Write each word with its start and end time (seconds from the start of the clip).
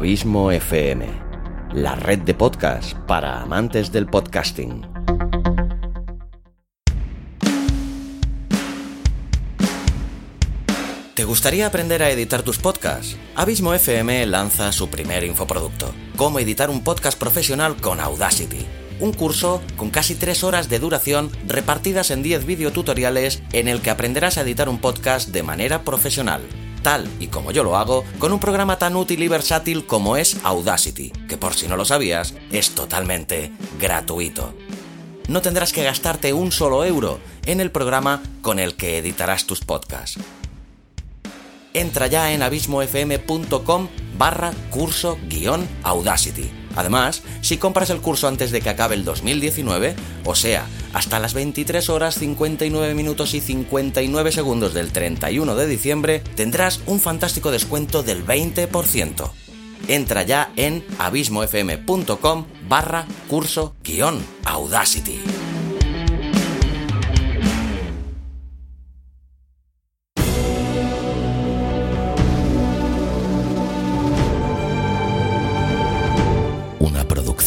Abismo 0.00 0.50
FM, 0.50 1.06
la 1.74 1.94
red 1.94 2.20
de 2.20 2.32
podcast 2.32 2.94
para 3.06 3.42
amantes 3.42 3.92
del 3.92 4.06
podcasting. 4.06 4.80
¿Te 11.14 11.24
gustaría 11.24 11.66
aprender 11.66 12.02
a 12.02 12.08
editar 12.08 12.40
tus 12.42 12.56
podcasts? 12.56 13.18
Abismo 13.36 13.74
FM 13.74 14.24
lanza 14.24 14.72
su 14.72 14.88
primer 14.88 15.22
infoproducto, 15.22 15.92
cómo 16.16 16.38
editar 16.38 16.70
un 16.70 16.82
podcast 16.82 17.18
profesional 17.18 17.76
con 17.76 18.00
Audacity. 18.00 18.64
Un 19.00 19.12
curso 19.12 19.60
con 19.76 19.90
casi 19.90 20.14
3 20.14 20.44
horas 20.44 20.70
de 20.70 20.78
duración 20.78 21.30
repartidas 21.46 22.10
en 22.10 22.22
10 22.22 22.46
videotutoriales 22.46 23.42
en 23.52 23.68
el 23.68 23.82
que 23.82 23.90
aprenderás 23.90 24.38
a 24.38 24.40
editar 24.40 24.70
un 24.70 24.78
podcast 24.78 25.28
de 25.28 25.42
manera 25.42 25.84
profesional 25.84 26.40
tal 26.82 27.08
y 27.18 27.28
como 27.28 27.52
yo 27.52 27.64
lo 27.64 27.76
hago, 27.76 28.04
con 28.18 28.32
un 28.32 28.40
programa 28.40 28.78
tan 28.78 28.96
útil 28.96 29.22
y 29.22 29.28
versátil 29.28 29.86
como 29.86 30.16
es 30.16 30.38
Audacity, 30.42 31.10
que 31.28 31.36
por 31.36 31.54
si 31.54 31.68
no 31.68 31.76
lo 31.76 31.84
sabías, 31.84 32.34
es 32.52 32.74
totalmente 32.74 33.52
gratuito. 33.78 34.54
No 35.28 35.42
tendrás 35.42 35.72
que 35.72 35.84
gastarte 35.84 36.32
un 36.32 36.52
solo 36.52 36.84
euro 36.84 37.20
en 37.46 37.60
el 37.60 37.70
programa 37.70 38.22
con 38.42 38.58
el 38.58 38.74
que 38.74 38.98
editarás 38.98 39.46
tus 39.46 39.60
podcasts. 39.60 40.18
Entra 41.72 42.08
ya 42.08 42.32
en 42.32 42.42
abismofm.com 42.42 43.88
barra 44.18 44.52
curso 44.70 45.18
guion 45.28 45.68
Audacity 45.84 46.59
Además, 46.76 47.22
si 47.40 47.56
compras 47.56 47.90
el 47.90 48.00
curso 48.00 48.28
antes 48.28 48.50
de 48.50 48.60
que 48.60 48.70
acabe 48.70 48.94
el 48.94 49.04
2019, 49.04 49.94
o 50.24 50.34
sea, 50.34 50.66
hasta 50.92 51.18
las 51.18 51.34
23 51.34 51.88
horas 51.90 52.14
59 52.16 52.94
minutos 52.94 53.34
y 53.34 53.40
59 53.40 54.32
segundos 54.32 54.74
del 54.74 54.92
31 54.92 55.54
de 55.56 55.66
diciembre, 55.66 56.22
tendrás 56.36 56.80
un 56.86 57.00
fantástico 57.00 57.50
descuento 57.50 58.02
del 58.02 58.24
20%. 58.24 59.30
Entra 59.88 60.22
ya 60.22 60.52
en 60.56 60.84
abismofm.com 60.98 62.46
barra 62.68 63.06
curso 63.28 63.74
guion 63.82 64.20
Audacity. 64.44 65.39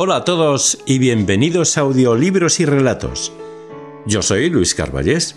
Hola 0.00 0.14
a 0.14 0.24
todos 0.24 0.78
y 0.86 1.00
bienvenidos 1.00 1.76
a 1.76 1.80
Audiolibros 1.80 2.60
y 2.60 2.64
Relatos. 2.64 3.32
Yo 4.06 4.22
soy 4.22 4.48
Luis 4.48 4.76
Carballés 4.76 5.34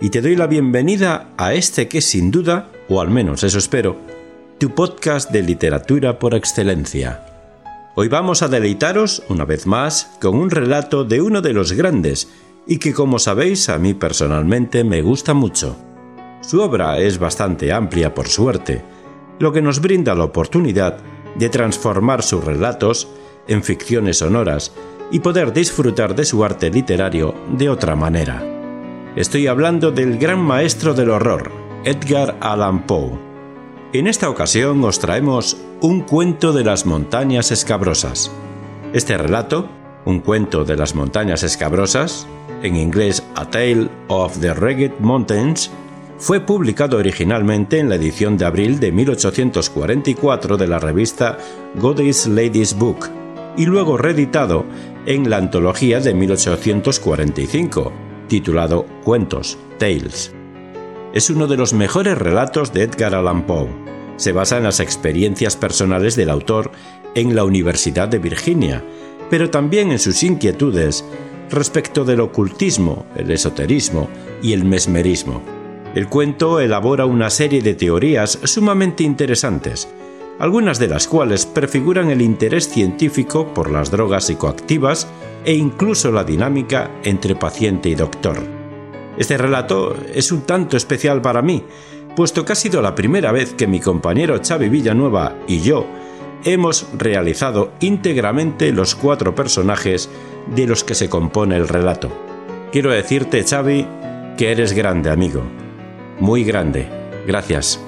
y 0.00 0.10
te 0.10 0.20
doy 0.20 0.34
la 0.34 0.48
bienvenida 0.48 1.28
a 1.36 1.54
este 1.54 1.86
que 1.86 2.00
sin 2.00 2.32
duda, 2.32 2.68
o 2.88 3.00
al 3.00 3.10
menos 3.10 3.44
eso 3.44 3.58
espero, 3.58 3.96
tu 4.58 4.74
podcast 4.74 5.30
de 5.30 5.44
literatura 5.44 6.18
por 6.18 6.34
excelencia. 6.34 7.24
Hoy 7.94 8.08
vamos 8.08 8.42
a 8.42 8.48
deleitaros, 8.48 9.22
una 9.28 9.44
vez 9.44 9.68
más, 9.68 10.10
con 10.20 10.34
un 10.34 10.50
relato 10.50 11.04
de 11.04 11.22
uno 11.22 11.40
de 11.40 11.52
los 11.52 11.70
grandes, 11.70 12.28
y 12.66 12.78
que 12.78 12.92
como 12.92 13.20
sabéis 13.20 13.68
a 13.68 13.78
mí 13.78 13.94
personalmente 13.94 14.82
me 14.82 15.00
gusta 15.00 15.32
mucho. 15.32 15.76
Su 16.40 16.60
obra 16.60 16.98
es 16.98 17.20
bastante 17.20 17.72
amplia 17.72 18.12
por 18.12 18.26
suerte, 18.26 18.82
lo 19.38 19.52
que 19.52 19.62
nos 19.62 19.80
brinda 19.80 20.16
la 20.16 20.24
oportunidad 20.24 20.98
de 21.36 21.48
transformar 21.48 22.24
sus 22.24 22.42
relatos 22.44 23.06
en 23.46 23.62
ficciones 23.62 24.18
sonoras 24.18 24.72
y 25.10 25.20
poder 25.20 25.52
disfrutar 25.52 26.14
de 26.14 26.24
su 26.24 26.44
arte 26.44 26.70
literario 26.70 27.34
de 27.56 27.68
otra 27.68 27.96
manera. 27.96 28.42
Estoy 29.16 29.46
hablando 29.46 29.90
del 29.90 30.18
gran 30.18 30.40
maestro 30.40 30.94
del 30.94 31.10
horror, 31.10 31.52
Edgar 31.84 32.36
Allan 32.40 32.86
Poe 32.86 33.32
en 33.94 34.06
esta 34.06 34.30
ocasión 34.30 34.82
os 34.84 35.00
traemos 35.00 35.58
un 35.82 36.00
cuento 36.00 36.54
de 36.54 36.64
las 36.64 36.86
montañas 36.86 37.52
escabrosas. 37.52 38.30
Este 38.94 39.18
relato, 39.18 39.68
un 40.06 40.20
cuento 40.20 40.64
de 40.64 40.76
las 40.76 40.94
montañas 40.94 41.42
escabrosas, 41.42 42.26
en 42.62 42.76
inglés 42.76 43.22
A 43.34 43.50
Tale 43.50 43.90
of 44.08 44.38
the 44.40 44.54
Ragged 44.54 44.92
Mountains, 45.00 45.70
fue 46.16 46.40
publicado 46.40 46.96
originalmente 46.96 47.80
en 47.80 47.90
la 47.90 47.96
edición 47.96 48.38
de 48.38 48.46
abril 48.46 48.80
de 48.80 48.92
1844 48.92 50.56
de 50.56 50.66
la 50.68 50.78
revista 50.78 51.36
Goddess 51.74 52.26
Ladies 52.26 52.72
Book 52.72 53.10
y 53.56 53.66
luego 53.66 53.96
reeditado 53.96 54.64
en 55.06 55.28
la 55.28 55.38
antología 55.38 56.00
de 56.00 56.14
1845, 56.14 57.92
titulado 58.28 58.86
Cuentos, 59.04 59.58
Tales 59.78 60.32
es 61.12 61.28
uno 61.28 61.46
de 61.46 61.56
los 61.56 61.74
mejores 61.74 62.16
relatos 62.16 62.72
de 62.72 62.82
Edgar 62.82 63.14
Allan 63.14 63.46
Poe. 63.46 63.68
Se 64.16 64.32
basa 64.32 64.56
en 64.56 64.64
las 64.64 64.80
experiencias 64.80 65.56
personales 65.56 66.16
del 66.16 66.30
autor 66.30 66.70
en 67.14 67.34
la 67.34 67.44
Universidad 67.44 68.08
de 68.08 68.18
Virginia, 68.18 68.82
pero 69.28 69.50
también 69.50 69.92
en 69.92 69.98
sus 69.98 70.22
inquietudes 70.22 71.04
respecto 71.50 72.04
del 72.04 72.20
ocultismo, 72.20 73.04
el 73.14 73.30
esoterismo 73.30 74.08
y 74.42 74.54
el 74.54 74.64
mesmerismo. 74.64 75.42
El 75.94 76.08
cuento 76.08 76.60
elabora 76.60 77.04
una 77.04 77.28
serie 77.28 77.60
de 77.60 77.74
teorías 77.74 78.38
sumamente 78.44 79.02
interesantes, 79.02 79.88
algunas 80.42 80.80
de 80.80 80.88
las 80.88 81.06
cuales 81.06 81.46
prefiguran 81.46 82.10
el 82.10 82.20
interés 82.20 82.68
científico 82.68 83.54
por 83.54 83.70
las 83.70 83.92
drogas 83.92 84.24
psicoactivas 84.26 85.06
e 85.44 85.54
incluso 85.54 86.10
la 86.10 86.24
dinámica 86.24 86.90
entre 87.04 87.36
paciente 87.36 87.88
y 87.88 87.94
doctor. 87.94 88.38
Este 89.16 89.38
relato 89.38 89.94
es 90.12 90.32
un 90.32 90.40
tanto 90.40 90.76
especial 90.76 91.22
para 91.22 91.42
mí, 91.42 91.62
puesto 92.16 92.44
que 92.44 92.54
ha 92.54 92.56
sido 92.56 92.82
la 92.82 92.96
primera 92.96 93.30
vez 93.30 93.54
que 93.54 93.68
mi 93.68 93.78
compañero 93.78 94.40
Xavi 94.44 94.68
Villanueva 94.68 95.36
y 95.46 95.60
yo 95.60 95.86
hemos 96.42 96.88
realizado 96.98 97.70
íntegramente 97.78 98.72
los 98.72 98.96
cuatro 98.96 99.36
personajes 99.36 100.10
de 100.56 100.66
los 100.66 100.82
que 100.82 100.96
se 100.96 101.08
compone 101.08 101.54
el 101.54 101.68
relato. 101.68 102.10
Quiero 102.72 102.90
decirte, 102.90 103.44
Xavi, 103.44 103.86
que 104.36 104.50
eres 104.50 104.72
grande, 104.72 105.08
amigo. 105.08 105.44
Muy 106.18 106.42
grande. 106.42 106.88
Gracias. 107.28 107.80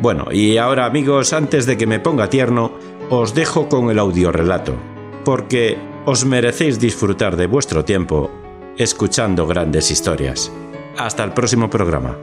Bueno, 0.00 0.26
y 0.30 0.58
ahora 0.58 0.84
amigos, 0.84 1.32
antes 1.32 1.66
de 1.66 1.76
que 1.76 1.86
me 1.86 2.00
ponga 2.00 2.28
tierno, 2.28 2.72
os 3.10 3.34
dejo 3.34 3.68
con 3.68 3.90
el 3.90 3.98
audiorelato, 3.98 4.74
porque 5.24 5.78
os 6.04 6.24
merecéis 6.24 6.78
disfrutar 6.78 7.36
de 7.36 7.46
vuestro 7.46 7.84
tiempo 7.84 8.30
escuchando 8.76 9.46
grandes 9.46 9.90
historias. 9.90 10.52
Hasta 10.98 11.24
el 11.24 11.32
próximo 11.32 11.70
programa. 11.70 12.16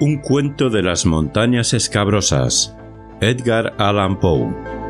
Un 0.00 0.18
cuento 0.18 0.68
de 0.70 0.82
las 0.82 1.06
montañas 1.06 1.72
escabrosas. 1.72 2.76
Edgar 3.20 3.74
Allan 3.78 4.18
Poe. 4.20 4.83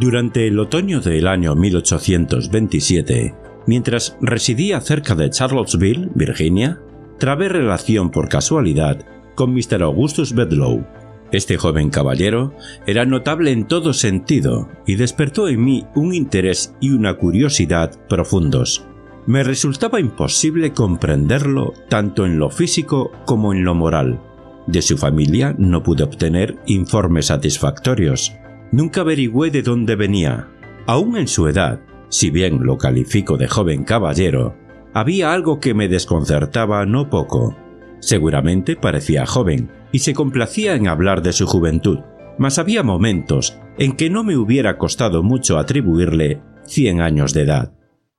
Durante 0.00 0.46
el 0.46 0.58
otoño 0.58 1.02
del 1.02 1.26
año 1.26 1.54
1827, 1.54 3.34
mientras 3.66 4.16
residía 4.22 4.80
cerca 4.80 5.14
de 5.14 5.28
Charlottesville, 5.28 6.08
Virginia, 6.14 6.80
trabé 7.18 7.50
relación 7.50 8.10
por 8.10 8.30
casualidad 8.30 9.04
con 9.34 9.52
Mr. 9.52 9.82
Augustus 9.82 10.34
Bedlow. 10.34 10.86
Este 11.32 11.58
joven 11.58 11.90
caballero 11.90 12.54
era 12.86 13.04
notable 13.04 13.52
en 13.52 13.68
todo 13.68 13.92
sentido 13.92 14.70
y 14.86 14.94
despertó 14.94 15.48
en 15.48 15.62
mí 15.62 15.84
un 15.94 16.14
interés 16.14 16.74
y 16.80 16.92
una 16.92 17.18
curiosidad 17.18 17.90
profundos. 18.08 18.86
Me 19.26 19.42
resultaba 19.42 20.00
imposible 20.00 20.72
comprenderlo 20.72 21.74
tanto 21.90 22.24
en 22.24 22.38
lo 22.38 22.48
físico 22.48 23.12
como 23.26 23.52
en 23.52 23.64
lo 23.64 23.74
moral. 23.74 24.18
De 24.66 24.80
su 24.80 24.96
familia 24.96 25.54
no 25.58 25.82
pude 25.82 26.04
obtener 26.04 26.56
informes 26.64 27.26
satisfactorios. 27.26 28.32
Nunca 28.72 29.00
averigüé 29.00 29.50
de 29.50 29.62
dónde 29.62 29.96
venía, 29.96 30.48
Aún 30.90 31.16
en 31.16 31.28
su 31.28 31.46
edad, 31.46 31.80
si 32.08 32.30
bien 32.30 32.64
lo 32.64 32.76
califico 32.76 33.36
de 33.36 33.46
joven 33.46 33.84
caballero, 33.84 34.56
había 34.92 35.32
algo 35.32 35.60
que 35.60 35.72
me 35.72 35.86
desconcertaba 35.86 36.84
no 36.84 37.08
poco. 37.10 37.56
Seguramente 38.00 38.74
parecía 38.74 39.24
joven 39.24 39.70
y 39.92 40.00
se 40.00 40.14
complacía 40.14 40.74
en 40.74 40.88
hablar 40.88 41.22
de 41.22 41.32
su 41.32 41.46
juventud, 41.46 42.00
mas 42.38 42.58
había 42.58 42.82
momentos 42.82 43.56
en 43.78 43.92
que 43.92 44.10
no 44.10 44.24
me 44.24 44.36
hubiera 44.36 44.78
costado 44.78 45.22
mucho 45.22 45.58
atribuirle 45.58 46.42
cien 46.64 47.00
años 47.00 47.34
de 47.34 47.42
edad. 47.42 47.72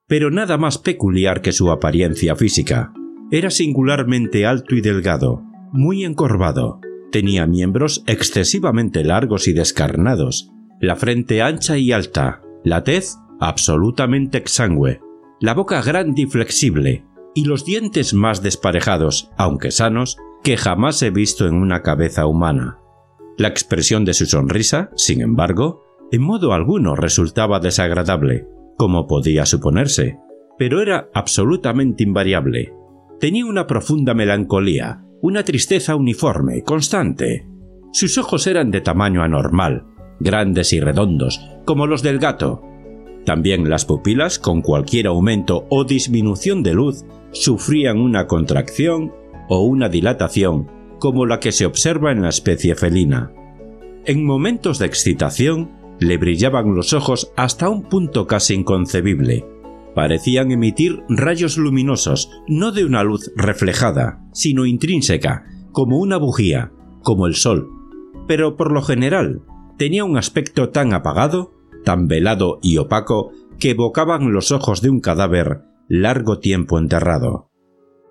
Pero 0.07 0.31
nada 0.31 0.57
más 0.57 0.77
peculiar 0.77 1.41
que 1.41 1.51
su 1.51 1.71
apariencia 1.71 2.37
física. 2.37 2.93
Era 3.31 3.49
singularmente 3.49 4.45
alto 4.45 4.75
y 4.75 4.81
delgado, 4.81 5.41
muy 5.73 6.05
encorvado. 6.05 6.79
Tenía 7.11 7.45
miembros 7.45 8.03
excesivamente 8.07 9.03
largos 9.03 9.47
y 9.47 9.53
descarnados, 9.53 10.51
la 10.79 10.95
frente 10.95 11.41
ancha 11.41 11.77
y 11.77 11.91
alta, 11.91 12.41
la 12.63 12.83
tez 12.83 13.17
absolutamente 13.39 14.37
exangüe, 14.37 15.01
la 15.39 15.53
boca 15.53 15.81
grande 15.81 16.23
y 16.23 16.25
flexible, 16.25 17.05
y 17.35 17.45
los 17.45 17.65
dientes 17.65 18.13
más 18.13 18.41
desparejados, 18.41 19.29
aunque 19.37 19.71
sanos, 19.71 20.17
que 20.43 20.57
jamás 20.57 21.01
he 21.01 21.11
visto 21.11 21.47
en 21.47 21.55
una 21.55 21.81
cabeza 21.81 22.25
humana. 22.25 22.79
La 23.37 23.47
expresión 23.47 24.05
de 24.05 24.13
su 24.13 24.25
sonrisa, 24.25 24.89
sin 24.95 25.21
embargo, 25.21 25.83
en 26.11 26.21
modo 26.21 26.53
alguno 26.53 26.95
resultaba 26.95 27.59
desagradable, 27.59 28.47
como 28.77 29.07
podía 29.07 29.45
suponerse, 29.45 30.17
pero 30.57 30.81
era 30.81 31.09
absolutamente 31.13 32.03
invariable. 32.03 32.73
Tenía 33.19 33.45
una 33.45 33.67
profunda 33.67 34.13
melancolía, 34.13 35.03
una 35.21 35.43
tristeza 35.43 35.95
uniforme, 35.95 36.63
constante. 36.63 37.47
Sus 37.93 38.17
ojos 38.17 38.47
eran 38.47 38.71
de 38.71 38.81
tamaño 38.81 39.23
anormal, 39.23 39.85
grandes 40.19 40.73
y 40.73 40.79
redondos, 40.79 41.39
como 41.65 41.87
los 41.87 42.01
del 42.01 42.19
gato, 42.19 42.63
también 43.25 43.69
las 43.69 43.85
pupilas, 43.85 44.39
con 44.39 44.61
cualquier 44.61 45.07
aumento 45.07 45.65
o 45.69 45.83
disminución 45.83 46.63
de 46.63 46.73
luz, 46.73 47.05
sufrían 47.31 47.99
una 47.99 48.27
contracción 48.27 49.13
o 49.47 49.61
una 49.61 49.89
dilatación, 49.89 50.67
como 50.99 51.25
la 51.25 51.39
que 51.39 51.51
se 51.51 51.65
observa 51.65 52.11
en 52.11 52.23
la 52.23 52.29
especie 52.29 52.75
felina. 52.75 53.31
En 54.05 54.25
momentos 54.25 54.79
de 54.79 54.87
excitación, 54.87 55.71
le 55.99 56.17
brillaban 56.17 56.73
los 56.73 56.93
ojos 56.93 57.31
hasta 57.37 57.69
un 57.69 57.83
punto 57.83 58.25
casi 58.25 58.55
inconcebible. 58.55 59.45
Parecían 59.95 60.51
emitir 60.51 61.01
rayos 61.09 61.57
luminosos, 61.57 62.29
no 62.47 62.71
de 62.71 62.85
una 62.85 63.03
luz 63.03 63.31
reflejada, 63.35 64.23
sino 64.33 64.65
intrínseca, 64.65 65.45
como 65.71 65.99
una 65.99 66.17
bujía, 66.17 66.71
como 67.03 67.27
el 67.27 67.35
sol. 67.35 67.67
Pero 68.27 68.55
por 68.55 68.71
lo 68.71 68.81
general, 68.81 69.41
tenía 69.77 70.03
un 70.05 70.17
aspecto 70.17 70.69
tan 70.69 70.93
apagado 70.93 71.61
tan 71.83 72.07
velado 72.07 72.59
y 72.61 72.77
opaco 72.77 73.31
que 73.59 73.71
evocaban 73.71 74.33
los 74.33 74.51
ojos 74.51 74.81
de 74.81 74.89
un 74.89 74.99
cadáver 74.99 75.61
largo 75.87 76.39
tiempo 76.39 76.79
enterrado. 76.79 77.49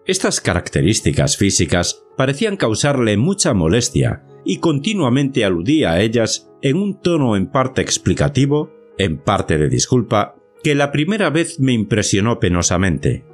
Estas 0.06 0.40
características 0.40 1.36
físicas 1.36 2.04
parecían 2.16 2.56
causarle 2.56 3.16
mucha 3.16 3.54
molestia 3.54 4.24
y 4.44 4.58
continuamente 4.58 5.44
aludía 5.44 5.92
a 5.92 6.00
ellas 6.00 6.50
en 6.62 6.76
un 6.76 7.00
tono 7.00 7.36
en 7.36 7.50
parte 7.50 7.82
explicativo, 7.82 8.72
en 8.98 9.18
parte 9.18 9.58
de 9.58 9.68
disculpa, 9.68 10.36
que 10.62 10.74
la 10.74 10.92
primera 10.92 11.30
vez 11.30 11.60
me 11.60 11.72
impresionó 11.72 12.38
penosamente. 12.38 13.24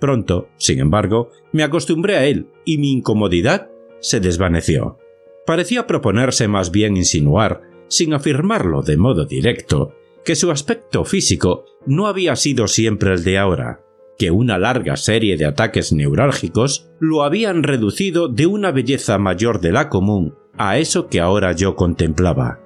Pronto, 0.00 0.48
sin 0.56 0.80
embargo, 0.80 1.30
me 1.52 1.62
acostumbré 1.62 2.16
a 2.16 2.26
él 2.26 2.48
y 2.64 2.78
mi 2.78 2.92
incomodidad 2.92 3.70
se 4.00 4.20
desvaneció. 4.20 4.98
Parecía 5.46 5.86
proponerse 5.86 6.48
más 6.48 6.70
bien 6.70 6.96
insinuar 6.96 7.62
sin 7.88 8.14
afirmarlo 8.14 8.82
de 8.82 8.96
modo 8.96 9.24
directo, 9.24 9.94
que 10.24 10.34
su 10.34 10.50
aspecto 10.50 11.04
físico 11.04 11.64
no 11.86 12.08
había 12.08 12.34
sido 12.34 12.66
siempre 12.66 13.12
el 13.12 13.22
de 13.22 13.38
ahora, 13.38 13.80
que 14.18 14.30
una 14.30 14.58
larga 14.58 14.96
serie 14.96 15.36
de 15.36 15.46
ataques 15.46 15.92
neurálgicos 15.92 16.90
lo 16.98 17.22
habían 17.22 17.62
reducido 17.62 18.28
de 18.28 18.46
una 18.46 18.72
belleza 18.72 19.18
mayor 19.18 19.60
de 19.60 19.72
la 19.72 19.88
común 19.88 20.34
a 20.58 20.78
eso 20.78 21.08
que 21.08 21.20
ahora 21.20 21.52
yo 21.52 21.76
contemplaba. 21.76 22.65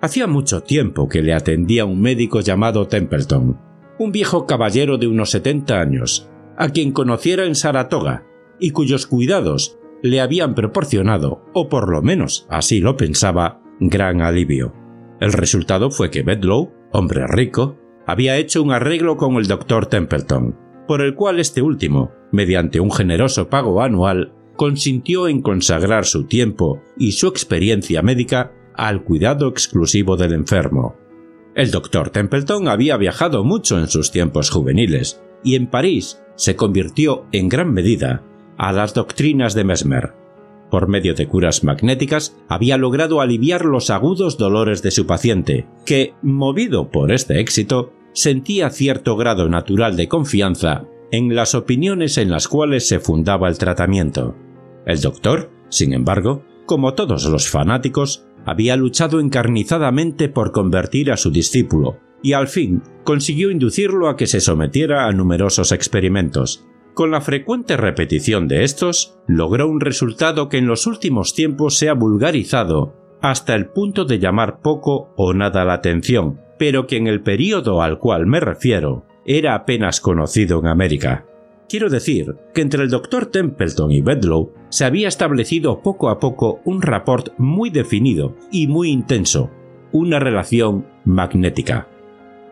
Hacía 0.00 0.26
mucho 0.26 0.62
tiempo 0.62 1.08
que 1.08 1.20
le 1.20 1.34
atendía 1.34 1.84
un 1.84 2.00
médico 2.00 2.40
llamado 2.40 2.86
Templeton, 2.86 3.58
un 3.98 4.12
viejo 4.12 4.46
caballero 4.46 4.96
de 4.96 5.06
unos 5.06 5.30
setenta 5.30 5.80
años, 5.80 6.30
a 6.56 6.70
quien 6.70 6.92
conociera 6.92 7.44
en 7.44 7.54
Saratoga, 7.54 8.24
y 8.58 8.70
cuyos 8.70 9.06
cuidados 9.06 9.78
le 10.02 10.22
habían 10.22 10.54
proporcionado, 10.54 11.44
o 11.52 11.68
por 11.68 11.90
lo 11.90 12.00
menos 12.00 12.46
así 12.48 12.80
lo 12.80 12.96
pensaba, 12.96 13.60
gran 13.78 14.22
alivio. 14.22 14.72
El 15.20 15.34
resultado 15.34 15.90
fue 15.90 16.10
que 16.10 16.22
Bedlow, 16.22 16.72
hombre 16.92 17.26
rico, 17.26 17.76
había 18.06 18.38
hecho 18.38 18.62
un 18.62 18.72
arreglo 18.72 19.18
con 19.18 19.36
el 19.36 19.46
doctor 19.46 19.84
Templeton, 19.86 20.56
por 20.88 21.02
el 21.02 21.14
cual 21.14 21.38
este 21.38 21.60
último, 21.60 22.10
mediante 22.32 22.80
un 22.80 22.90
generoso 22.90 23.50
pago 23.50 23.82
anual, 23.82 24.32
consintió 24.56 25.28
en 25.28 25.42
consagrar 25.42 26.06
su 26.06 26.24
tiempo 26.24 26.82
y 26.96 27.12
su 27.12 27.28
experiencia 27.28 28.02
médica 28.02 28.52
al 28.74 29.02
cuidado 29.02 29.48
exclusivo 29.48 30.16
del 30.16 30.32
enfermo. 30.32 30.96
El 31.54 31.70
doctor 31.70 32.10
Templeton 32.10 32.68
había 32.68 32.96
viajado 32.96 33.44
mucho 33.44 33.78
en 33.78 33.88
sus 33.88 34.10
tiempos 34.10 34.50
juveniles, 34.50 35.22
y 35.42 35.56
en 35.56 35.66
París 35.66 36.22
se 36.36 36.56
convirtió 36.56 37.26
en 37.32 37.48
gran 37.48 37.72
medida 37.72 38.22
a 38.56 38.72
las 38.72 38.94
doctrinas 38.94 39.54
de 39.54 39.64
Mesmer, 39.64 40.14
por 40.70 40.86
medio 40.86 41.14
de 41.14 41.26
curas 41.26 41.64
magnéticas, 41.64 42.36
había 42.48 42.78
logrado 42.78 43.20
aliviar 43.20 43.64
los 43.64 43.90
agudos 43.90 44.38
dolores 44.38 44.82
de 44.82 44.92
su 44.92 45.04
paciente, 45.04 45.66
que, 45.84 46.14
movido 46.22 46.90
por 46.90 47.10
este 47.10 47.40
éxito, 47.40 47.92
sentía 48.12 48.70
cierto 48.70 49.16
grado 49.16 49.48
natural 49.48 49.96
de 49.96 50.08
confianza 50.08 50.84
en 51.10 51.34
las 51.34 51.56
opiniones 51.56 52.18
en 52.18 52.30
las 52.30 52.46
cuales 52.46 52.86
se 52.86 53.00
fundaba 53.00 53.48
el 53.48 53.58
tratamiento. 53.58 54.36
El 54.86 55.00
doctor, 55.00 55.50
sin 55.68 55.92
embargo, 55.92 56.44
como 56.66 56.94
todos 56.94 57.24
los 57.24 57.48
fanáticos, 57.48 58.26
había 58.44 58.76
luchado 58.76 59.20
encarnizadamente 59.20 60.28
por 60.28 60.52
convertir 60.52 61.10
a 61.12 61.16
su 61.16 61.30
discípulo, 61.30 61.98
y 62.22 62.32
al 62.32 62.48
fin 62.48 62.82
consiguió 63.04 63.50
inducirlo 63.50 64.08
a 64.08 64.16
que 64.16 64.26
se 64.26 64.40
sometiera 64.40 65.06
a 65.06 65.12
numerosos 65.12 65.72
experimentos, 65.72 66.66
con 66.94 67.10
la 67.10 67.20
frecuente 67.20 67.76
repetición 67.76 68.48
de 68.48 68.64
estos, 68.64 69.18
logró 69.26 69.68
un 69.68 69.80
resultado 69.80 70.48
que 70.48 70.58
en 70.58 70.66
los 70.66 70.86
últimos 70.86 71.34
tiempos 71.34 71.78
se 71.78 71.88
ha 71.88 71.94
vulgarizado 71.94 72.94
hasta 73.22 73.54
el 73.54 73.66
punto 73.66 74.04
de 74.04 74.18
llamar 74.18 74.60
poco 74.60 75.12
o 75.16 75.32
nada 75.32 75.64
la 75.64 75.74
atención, 75.74 76.40
pero 76.58 76.86
que 76.86 76.96
en 76.96 77.06
el 77.06 77.22
período 77.22 77.80
al 77.80 77.98
cual 77.98 78.26
me 78.26 78.40
refiero 78.40 79.06
era 79.24 79.54
apenas 79.54 80.00
conocido 80.00 80.58
en 80.58 80.66
América. 80.66 81.26
Quiero 81.68 81.88
decir 81.88 82.34
que 82.52 82.62
entre 82.62 82.82
el 82.82 82.90
doctor 82.90 83.26
Templeton 83.26 83.92
y 83.92 84.00
Bedlow 84.00 84.52
se 84.70 84.84
había 84.84 85.08
establecido 85.08 85.82
poco 85.82 86.08
a 86.08 86.18
poco 86.18 86.60
un 86.64 86.80
rapport 86.80 87.34
muy 87.38 87.70
definido 87.70 88.36
y 88.50 88.66
muy 88.66 88.90
intenso, 88.90 89.50
una 89.92 90.18
relación 90.18 90.86
magnética. 91.04 91.88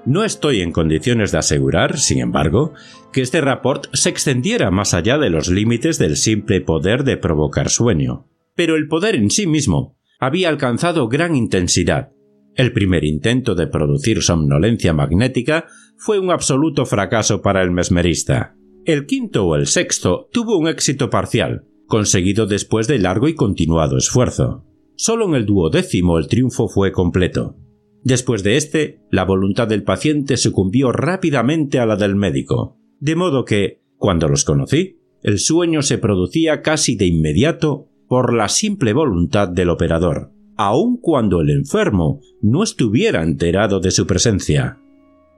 No 0.04 0.24
estoy 0.24 0.60
en 0.60 0.72
condiciones 0.72 1.32
de 1.32 1.38
asegurar, 1.38 1.98
sin 1.98 2.20
embargo, 2.20 2.72
que 3.12 3.20
este 3.20 3.40
rapport 3.40 3.86
se 3.92 4.08
extendiera 4.08 4.70
más 4.70 4.94
allá 4.94 5.18
de 5.18 5.30
los 5.30 5.48
límites 5.48 5.98
del 5.98 6.16
simple 6.16 6.60
poder 6.60 7.04
de 7.04 7.16
provocar 7.16 7.68
sueño. 7.68 8.26
Pero 8.54 8.76
el 8.76 8.88
poder 8.88 9.14
en 9.14 9.30
sí 9.30 9.46
mismo 9.46 9.96
había 10.18 10.48
alcanzado 10.48 11.08
gran 11.08 11.36
intensidad. 11.36 12.10
El 12.54 12.72
primer 12.72 13.04
intento 13.04 13.54
de 13.54 13.66
producir 13.66 14.22
somnolencia 14.22 14.92
magnética 14.92 15.66
fue 15.96 16.18
un 16.18 16.30
absoluto 16.30 16.86
fracaso 16.86 17.42
para 17.42 17.62
el 17.62 17.70
mesmerista. 17.70 18.56
El 18.84 19.06
quinto 19.06 19.46
o 19.46 19.54
el 19.54 19.66
sexto 19.66 20.28
tuvo 20.32 20.56
un 20.56 20.68
éxito 20.68 21.10
parcial, 21.10 21.66
conseguido 21.88 22.46
después 22.46 22.86
de 22.86 22.98
largo 22.98 23.26
y 23.26 23.34
continuado 23.34 23.96
esfuerzo. 23.96 24.64
Solo 24.94 25.26
en 25.26 25.34
el 25.34 25.46
duodécimo 25.46 26.18
el 26.18 26.28
triunfo 26.28 26.68
fue 26.68 26.92
completo. 26.92 27.56
Después 28.04 28.44
de 28.44 28.56
este, 28.56 29.00
la 29.10 29.24
voluntad 29.24 29.66
del 29.66 29.82
paciente 29.82 30.36
sucumbió 30.36 30.92
rápidamente 30.92 31.80
a 31.80 31.86
la 31.86 31.96
del 31.96 32.14
médico, 32.14 32.78
de 33.00 33.16
modo 33.16 33.44
que, 33.44 33.82
cuando 33.96 34.28
los 34.28 34.44
conocí, 34.44 35.00
el 35.22 35.38
sueño 35.38 35.82
se 35.82 35.98
producía 35.98 36.62
casi 36.62 36.94
de 36.94 37.06
inmediato 37.06 37.88
por 38.06 38.34
la 38.34 38.48
simple 38.48 38.92
voluntad 38.92 39.48
del 39.48 39.70
operador, 39.70 40.32
aun 40.56 40.98
cuando 41.00 41.40
el 41.40 41.50
enfermo 41.50 42.20
no 42.40 42.62
estuviera 42.62 43.22
enterado 43.22 43.80
de 43.80 43.90
su 43.90 44.06
presencia. 44.06 44.78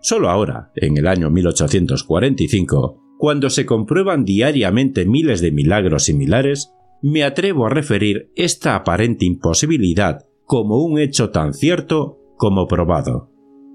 Solo 0.01 0.31
ahora, 0.31 0.73
en 0.75 0.97
el 0.97 1.07
año 1.07 1.31
1845, 1.31 3.10
cuando 3.21 3.51
se 3.51 3.67
comprueban 3.67 4.25
diariamente 4.25 5.05
miles 5.05 5.43
de 5.43 5.53
milagros 5.53 6.05
similares, 6.05 6.73
me 7.03 7.23
atrevo 7.23 7.67
a 7.67 7.69
referir 7.69 8.33
esta 8.35 8.75
aparente 8.75 9.27
imposibilidad 9.27 10.25
como 10.47 10.83
un 10.83 10.99
hecho 10.99 11.29
tan 11.29 11.53
cierto 11.53 12.19
como 12.39 12.67
probado. 12.67 13.31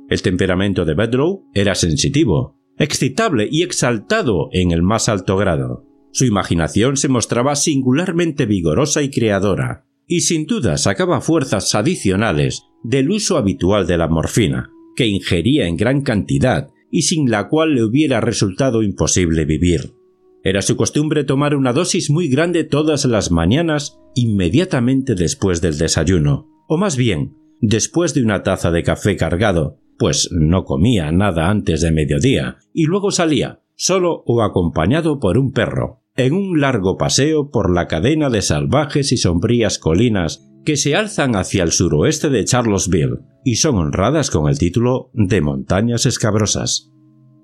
El 0.10 0.24
temperamento 0.24 0.84
de 0.84 0.96
Bedlow 0.96 1.46
era 1.54 1.76
sensitivo, 1.76 2.58
excitable 2.80 3.48
y 3.52 3.62
exaltado 3.62 4.50
en 4.52 4.72
el 4.72 4.82
más 4.82 5.10
alto 5.10 5.38
grado. 5.38 5.86
Su 6.12 6.26
imaginación 6.26 6.98
se 6.98 7.08
mostraba 7.08 7.56
singularmente 7.56 8.48
vigorosa 8.48 9.04
y 9.04 9.12
creadora, 9.12 9.86
y 10.08 10.22
sin 10.22 10.48
duda 10.48 10.80
sacaba 10.80 11.22
fuerzas 11.22 11.76
adicionales 11.76 12.64
del 12.84 13.12
uso 13.12 13.38
habitual 13.38 13.86
de 13.86 14.00
la 14.00 14.08
morfina, 14.08 14.72
que 14.96 15.06
ingería 15.06 15.68
en 15.68 15.78
gran 15.78 16.02
cantidad 16.02 16.70
y 16.92 17.04
sin 17.04 17.30
la 17.30 17.48
cual 17.48 17.76
le 17.76 17.84
hubiera 17.84 18.22
resultado 18.22 18.84
imposible 18.84 19.46
vivir. 19.46 19.94
Era 20.44 20.62
su 20.62 20.78
costumbre 20.78 21.24
tomar 21.24 21.56
una 21.56 21.74
dosis 21.74 22.10
muy 22.10 22.28
grande 22.28 22.64
todas 22.64 23.06
las 23.06 23.32
mañanas 23.32 24.00
inmediatamente 24.14 25.16
después 25.16 25.62
del 25.62 25.78
desayuno, 25.78 26.48
o 26.68 26.78
más 26.78 26.98
bien, 26.98 27.36
después 27.62 28.14
de 28.14 28.24
una 28.24 28.44
taza 28.44 28.72
de 28.72 28.84
café 28.84 29.18
cargado, 29.18 29.80
pues 29.98 30.30
no 30.32 30.64
comía 30.64 31.12
nada 31.12 31.50
antes 31.50 31.82
de 31.82 31.92
mediodía, 31.92 32.58
y 32.74 32.86
luego 32.86 33.12
salía, 33.12 33.62
solo 33.76 34.24
o 34.26 34.44
acompañado 34.44 35.20
por 35.20 35.38
un 35.38 35.52
perro, 35.52 36.02
en 36.16 36.34
un 36.34 36.62
largo 36.62 36.98
paseo 36.98 37.50
por 37.50 37.74
la 37.74 37.88
cadena 37.88 38.30
de 38.30 38.42
salvajes 38.42 39.12
y 39.12 39.18
sombrías 39.18 39.80
colinas 39.80 40.50
que 40.66 40.76
se 40.76 40.96
alzan 40.96 41.36
hacia 41.36 41.64
el 41.64 41.72
suroeste 41.72 42.30
de 42.30 42.44
Charlottesville 42.44 43.20
y 43.46 43.56
son 43.56 43.78
honradas 43.78 44.32
con 44.32 44.50
el 44.50 44.58
título 44.58 45.12
de 45.14 45.40
Montañas 45.40 46.06
Escabrosas. 46.06 46.92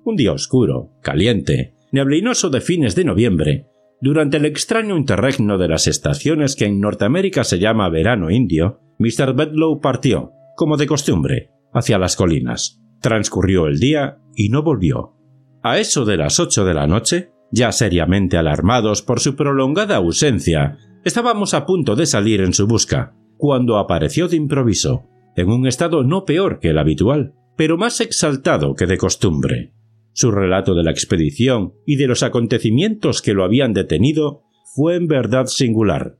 Un 0.04 0.16
día 0.16 0.32
oscuro, 0.32 0.90
caliente, 1.00 1.76
neblinoso 1.92 2.50
de 2.50 2.60
fines 2.60 2.94
de 2.96 3.04
noviembre, 3.04 3.68
durante 4.00 4.38
el 4.38 4.46
extraño 4.46 4.96
interregno 4.96 5.58
de 5.58 5.68
las 5.68 5.86
estaciones 5.86 6.56
que 6.56 6.64
en 6.64 6.80
Norteamérica 6.80 7.44
se 7.44 7.60
llama 7.60 7.88
verano 7.88 8.30
indio, 8.30 8.80
Mr. 8.98 9.32
Bedlow 9.34 9.80
partió, 9.80 10.32
como 10.56 10.76
de 10.76 10.88
costumbre, 10.88 11.50
hacia 11.72 11.98
las 11.98 12.16
colinas. 12.16 12.80
Transcurrió 13.00 13.68
el 13.68 13.78
día 13.78 14.18
y 14.34 14.48
no 14.48 14.64
volvió. 14.64 15.14
A 15.62 15.78
eso 15.78 16.04
de 16.04 16.16
las 16.16 16.40
ocho 16.40 16.64
de 16.64 16.74
la 16.74 16.88
noche, 16.88 17.30
ya 17.52 17.70
seriamente 17.70 18.36
alarmados 18.36 19.02
por 19.02 19.20
su 19.20 19.36
prolongada 19.36 19.96
ausencia, 19.96 20.78
estábamos 21.04 21.54
a 21.54 21.66
punto 21.66 21.96
de 21.96 22.06
salir 22.06 22.40
en 22.40 22.54
su 22.54 22.66
busca, 22.66 23.14
cuando 23.36 23.78
apareció 23.78 24.28
de 24.28 24.36
improviso, 24.36 25.08
en 25.36 25.48
un 25.48 25.66
estado 25.66 26.04
no 26.04 26.24
peor 26.24 26.60
que 26.60 26.68
el 26.68 26.78
habitual, 26.78 27.34
pero 27.56 27.76
más 27.76 28.00
exaltado 28.00 28.74
que 28.74 28.86
de 28.86 28.98
costumbre. 28.98 29.72
Su 30.12 30.30
relato 30.30 30.74
de 30.74 30.82
la 30.82 30.90
expedición 30.90 31.74
y 31.86 31.96
de 31.96 32.06
los 32.06 32.22
acontecimientos 32.22 33.22
que 33.22 33.32
lo 33.32 33.44
habían 33.44 33.72
detenido 33.72 34.42
fue 34.74 34.96
en 34.96 35.06
verdad 35.06 35.46
singular. 35.46 36.18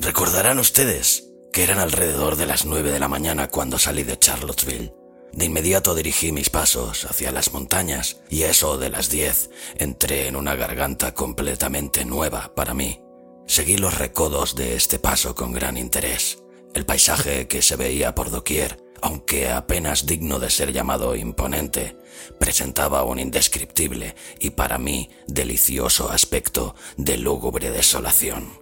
Recordarán 0.00 0.58
ustedes 0.58 1.32
que 1.52 1.64
eran 1.64 1.78
alrededor 1.78 2.36
de 2.36 2.46
las 2.46 2.64
nueve 2.64 2.90
de 2.90 2.98
la 2.98 3.08
mañana 3.08 3.48
cuando 3.48 3.78
salí 3.78 4.02
de 4.02 4.18
Charlottesville. 4.18 4.92
De 5.32 5.46
inmediato 5.46 5.94
dirigí 5.94 6.30
mis 6.30 6.50
pasos 6.50 7.06
hacia 7.06 7.32
las 7.32 7.52
montañas 7.52 8.20
y 8.28 8.42
eso 8.42 8.76
de 8.76 8.90
las 8.90 9.08
diez 9.08 9.50
entré 9.76 10.28
en 10.28 10.36
una 10.36 10.54
garganta 10.54 11.14
completamente 11.14 12.04
nueva 12.04 12.54
para 12.54 12.74
mí. 12.74 13.00
Seguí 13.46 13.76
los 13.76 13.98
recodos 13.98 14.54
de 14.54 14.76
este 14.76 14.98
paso 14.98 15.34
con 15.34 15.52
gran 15.52 15.76
interés. 15.76 16.42
El 16.74 16.84
paisaje 16.84 17.48
que 17.48 17.62
se 17.62 17.76
veía 17.76 18.14
por 18.14 18.30
doquier, 18.30 18.78
aunque 19.00 19.50
apenas 19.50 20.06
digno 20.06 20.38
de 20.38 20.50
ser 20.50 20.72
llamado 20.72 21.16
imponente, 21.16 21.96
presentaba 22.38 23.02
un 23.02 23.18
indescriptible 23.18 24.14
y 24.38 24.50
para 24.50 24.78
mí 24.78 25.10
delicioso 25.26 26.10
aspecto 26.10 26.74
de 26.96 27.16
lúgubre 27.16 27.70
desolación. 27.70 28.60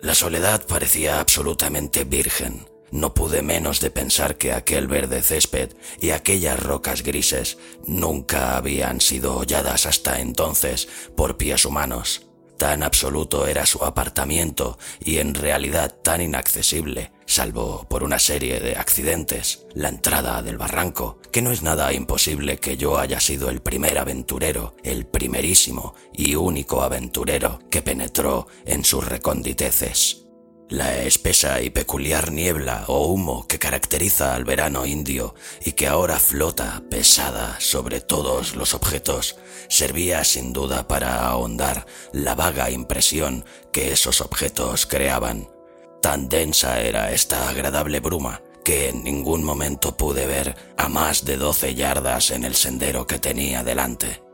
La 0.00 0.14
soledad 0.14 0.64
parecía 0.66 1.20
absolutamente 1.20 2.04
virgen, 2.04 2.68
no 2.90 3.14
pude 3.14 3.42
menos 3.42 3.80
de 3.80 3.90
pensar 3.90 4.36
que 4.36 4.52
aquel 4.52 4.86
verde 4.86 5.22
césped 5.22 5.70
y 6.00 6.10
aquellas 6.10 6.60
rocas 6.60 7.02
grises 7.02 7.58
nunca 7.86 8.56
habían 8.56 9.00
sido 9.00 9.36
holladas 9.36 9.86
hasta 9.86 10.20
entonces 10.20 10.88
por 11.16 11.36
pies 11.36 11.64
humanos. 11.64 12.28
Tan 12.58 12.82
absoluto 12.82 13.46
era 13.46 13.64
su 13.66 13.84
apartamiento 13.84 14.78
y 14.98 15.18
en 15.18 15.34
realidad 15.34 15.94
tan 16.02 16.20
inaccesible, 16.20 17.12
salvo 17.24 17.86
por 17.88 18.02
una 18.02 18.18
serie 18.18 18.58
de 18.58 18.74
accidentes, 18.74 19.64
la 19.74 19.90
entrada 19.90 20.42
del 20.42 20.58
barranco, 20.58 21.20
que 21.30 21.40
no 21.40 21.52
es 21.52 21.62
nada 21.62 21.92
imposible 21.92 22.58
que 22.58 22.76
yo 22.76 22.98
haya 22.98 23.20
sido 23.20 23.48
el 23.48 23.62
primer 23.62 23.96
aventurero, 23.96 24.74
el 24.82 25.06
primerísimo 25.06 25.94
y 26.12 26.34
único 26.34 26.82
aventurero 26.82 27.60
que 27.70 27.80
penetró 27.80 28.48
en 28.66 28.84
sus 28.84 29.06
reconditeces. 29.06 30.27
La 30.70 30.98
espesa 31.02 31.62
y 31.62 31.70
peculiar 31.70 32.30
niebla 32.30 32.84
o 32.88 33.06
humo 33.06 33.46
que 33.48 33.58
caracteriza 33.58 34.34
al 34.34 34.44
verano 34.44 34.84
indio 34.84 35.34
y 35.64 35.72
que 35.72 35.86
ahora 35.86 36.18
flota 36.18 36.82
pesada 36.90 37.56
sobre 37.58 38.02
todos 38.02 38.54
los 38.54 38.74
objetos 38.74 39.36
servía 39.68 40.24
sin 40.24 40.52
duda 40.52 40.86
para 40.86 41.26
ahondar 41.26 41.86
la 42.12 42.34
vaga 42.34 42.70
impresión 42.70 43.46
que 43.72 43.92
esos 43.92 44.20
objetos 44.20 44.84
creaban. 44.84 45.48
Tan 46.02 46.28
densa 46.28 46.82
era 46.82 47.12
esta 47.12 47.48
agradable 47.48 48.00
bruma 48.00 48.42
que 48.62 48.90
en 48.90 49.02
ningún 49.02 49.42
momento 49.42 49.96
pude 49.96 50.26
ver 50.26 50.54
a 50.76 50.90
más 50.90 51.24
de 51.24 51.38
doce 51.38 51.74
yardas 51.74 52.30
en 52.30 52.44
el 52.44 52.54
sendero 52.54 53.06
que 53.06 53.18
tenía 53.18 53.64
delante. 53.64 54.27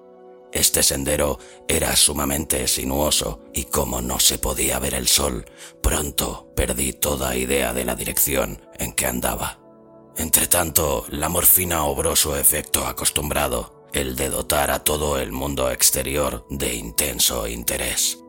Este 0.54 0.84
sendero 0.84 1.40
era 1.66 1.96
sumamente 1.96 2.68
sinuoso 2.68 3.40
y 3.52 3.64
como 3.64 4.00
no 4.00 4.20
se 4.20 4.38
podía 4.38 4.78
ver 4.78 4.94
el 4.94 5.08
sol, 5.08 5.44
pronto 5.82 6.52
perdí 6.54 6.92
toda 6.92 7.34
idea 7.34 7.74
de 7.74 7.84
la 7.84 7.96
dirección 7.96 8.62
en 8.78 8.92
que 8.92 9.06
andaba. 9.06 9.58
Entretanto, 10.16 11.06
la 11.08 11.28
morfina 11.28 11.84
obró 11.84 12.14
su 12.14 12.36
efecto 12.36 12.86
acostumbrado, 12.86 13.88
el 13.92 14.14
de 14.14 14.28
dotar 14.28 14.70
a 14.70 14.84
todo 14.84 15.18
el 15.18 15.32
mundo 15.32 15.72
exterior 15.72 16.46
de 16.48 16.74
intenso 16.74 17.48
interés. 17.48 18.20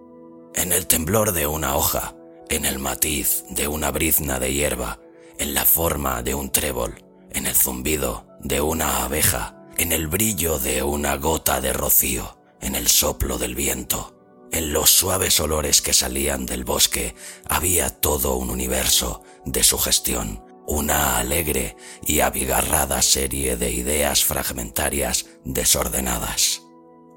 En 0.56 0.72
el 0.72 0.88
temblor 0.88 1.32
de 1.32 1.46
una 1.46 1.76
hoja, 1.76 2.16
en 2.50 2.66
el 2.66 2.80
matiz 2.80 3.44
de 3.52 3.68
una 3.68 3.92
brizna 3.92 4.40
de 4.40 4.52
hierba, 4.52 5.00
en 5.38 5.54
la 5.54 5.64
forma 5.64 6.24
de 6.24 6.34
un 6.34 6.52
trébol, 6.52 7.06
en 7.30 7.46
el 7.46 7.56
zumbido 7.56 8.26
de 8.40 8.62
una 8.62 9.04
abeja, 9.04 9.55
en 9.78 9.92
el 9.92 10.08
brillo 10.08 10.60
de 10.60 10.84
una 10.84 11.16
gota 11.16 11.62
de 11.62 11.74
rocío, 11.74 12.38
en 12.62 12.76
el 12.76 12.88
soplo 12.88 13.38
del 13.38 13.56
viento, 13.56 14.16
en 14.52 14.72
los 14.72 14.90
suaves 14.90 15.40
olores 15.40 15.82
que 15.82 15.94
salían 15.94 16.46
del 16.46 16.64
bosque, 16.64 17.16
había 17.48 17.90
todo 17.90 18.36
un 18.36 18.50
universo 18.50 19.24
de 19.46 19.64
sugestión, 19.64 20.44
una 20.66 21.18
alegre 21.18 21.76
y 22.06 22.22
abigarrada 22.22 23.02
serie 23.02 23.58
de 23.58 23.72
ideas 23.72 24.24
fragmentarias 24.24 25.26
desordenadas. 25.44 26.62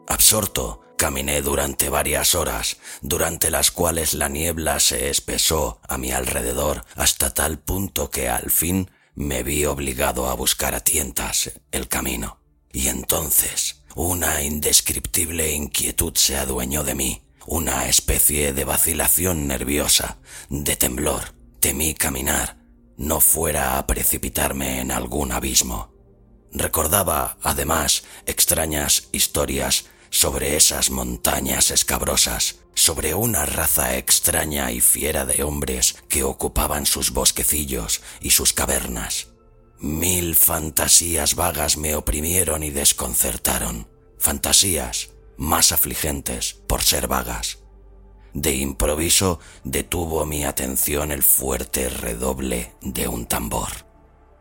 Absorto, 0.09 0.81
caminé 0.97 1.43
durante 1.43 1.89
varias 1.91 2.35
horas, 2.35 2.79
durante 3.03 3.51
las 3.51 3.71
cuales 3.71 4.15
la 4.15 4.29
niebla 4.29 4.81
se 4.81 5.09
espesó 5.11 5.81
a 5.89 5.97
mi 5.97 6.11
alrededor 6.11 6.85
hasta 6.97 7.33
tal 7.33 7.61
punto 7.61 8.11
que 8.11 8.29
al 8.29 8.51
fin 8.51 8.91
me 9.15 9.43
vi 9.43 9.65
obligado 9.65 10.29
a 10.29 10.35
buscar 10.35 10.75
a 10.75 10.81
tientas 10.81 11.53
el 11.71 11.89
camino. 11.89 12.39
Y 12.73 12.89
entonces 12.89 13.83
una 13.95 14.43
indescriptible 14.43 15.53
inquietud 15.53 16.15
se 16.15 16.37
adueñó 16.37 16.85
de 16.85 16.95
mí, 16.95 17.23
una 17.47 17.89
especie 17.89 18.53
de 18.53 18.65
vacilación 18.65 19.49
nerviosa, 19.49 20.19
de 20.51 20.77
temblor. 20.77 21.35
Temí 21.61 21.95
caminar, 21.95 22.57
no 22.97 23.21
fuera 23.21 23.79
a 23.79 23.87
precipitarme 23.87 24.81
en 24.81 24.93
algún 24.93 25.33
abismo. 25.33 25.93
Recordaba, 26.53 27.39
además, 27.43 28.05
extrañas 28.27 29.09
historias 29.13 29.87
sobre 30.11 30.57
esas 30.57 30.91
montañas 30.91 31.71
escabrosas, 31.71 32.61
sobre 32.75 33.15
una 33.15 33.45
raza 33.45 33.97
extraña 33.97 34.71
y 34.71 34.81
fiera 34.81 35.25
de 35.25 35.43
hombres 35.43 35.97
que 36.09 36.23
ocupaban 36.23 36.87
sus 36.87 37.11
bosquecillos 37.11 38.01
y 38.21 38.31
sus 38.31 38.53
cavernas. 38.53 39.29
Mil 39.81 40.35
fantasías 40.35 41.37
vagas 41.37 41.77
me 41.77 41.95
oprimieron 41.95 42.65
y 42.65 42.71
desconcertaron, 42.71 43.89
fantasías 44.19 45.11
más 45.37 45.71
afligentes 45.71 46.55
por 46.67 46.83
ser 46.83 47.07
vagas. 47.07 47.59
De 48.35 48.55
improviso 48.55 49.39
detuvo 49.63 50.27
mi 50.27 50.45
atención 50.45 51.13
el 51.13 51.23
fuerte 51.23 51.89
redoble 51.89 52.75
de 52.83 53.07
un 53.07 53.27
tambor. 53.27 53.69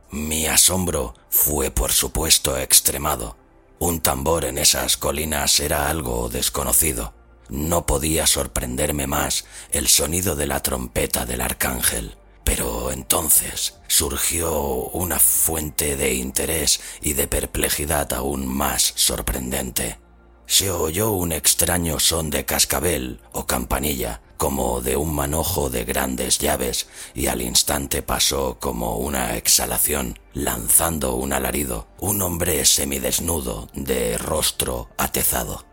Mi 0.09 0.47
asombro 0.47 1.13
fue 1.29 1.69
por 1.69 1.91
supuesto 1.91 2.57
extremado. 2.57 3.37
Un 3.77 4.01
tambor 4.01 4.43
en 4.43 4.57
esas 4.57 4.97
colinas 4.97 5.59
era 5.59 5.87
algo 5.87 6.29
desconocido. 6.29 7.13
No 7.47 7.85
podía 7.85 8.25
sorprenderme 8.25 9.05
más 9.05 9.45
el 9.71 9.87
sonido 9.87 10.35
de 10.35 10.47
la 10.47 10.63
trompeta 10.63 11.27
del 11.27 11.41
arcángel. 11.41 12.17
Pero 12.47 12.93
entonces 12.93 13.73
surgió 13.89 14.61
una 14.93 15.19
fuente 15.19 15.97
de 15.97 16.13
interés 16.13 16.79
y 17.01 17.11
de 17.11 17.27
perplejidad 17.27 18.13
aún 18.13 18.47
más 18.47 18.93
sorprendente. 18.95 19.99
Se 20.45 20.71
oyó 20.71 21.11
un 21.11 21.33
extraño 21.33 21.99
son 21.99 22.29
de 22.29 22.45
cascabel 22.45 23.19
o 23.33 23.45
campanilla, 23.45 24.21
como 24.37 24.79
de 24.79 24.95
un 24.95 25.13
manojo 25.13 25.69
de 25.69 25.83
grandes 25.83 26.39
llaves, 26.39 26.87
y 27.13 27.27
al 27.27 27.41
instante 27.41 28.01
pasó 28.01 28.57
como 28.61 28.95
una 28.95 29.35
exhalación, 29.35 30.17
lanzando 30.31 31.15
un 31.15 31.33
alarido, 31.33 31.89
un 31.99 32.21
hombre 32.21 32.63
semidesnudo, 32.63 33.67
de 33.73 34.17
rostro 34.17 34.89
atezado. 34.97 35.65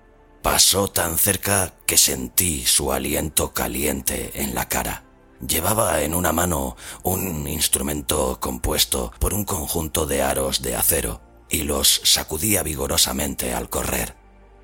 Pasó 0.43 0.89
tan 0.89 1.19
cerca 1.19 1.73
que 1.87 1.97
sentí 1.97 2.67
su 2.67 2.93
aliento 2.93 3.55
caliente 3.55 4.33
en 4.43 4.57
la 4.57 4.69
cara 4.69 5.04
Llevaba 5.47 6.03
en 6.03 6.15
una 6.15 6.33
mano 6.33 6.77
un 7.03 7.47
instrumento 7.49 8.39
compuesto 8.41 9.13
por 9.19 9.35
un 9.35 9.45
conjunto 9.45 10.07
de 10.07 10.23
aros 10.23 10.63
de 10.63 10.75
acero 10.75 11.21
y 11.51 11.63
los 11.63 12.01
sacudía 12.05 12.63
vigorosamente 12.63 13.53
al 13.53 13.69
correr. 13.69 14.17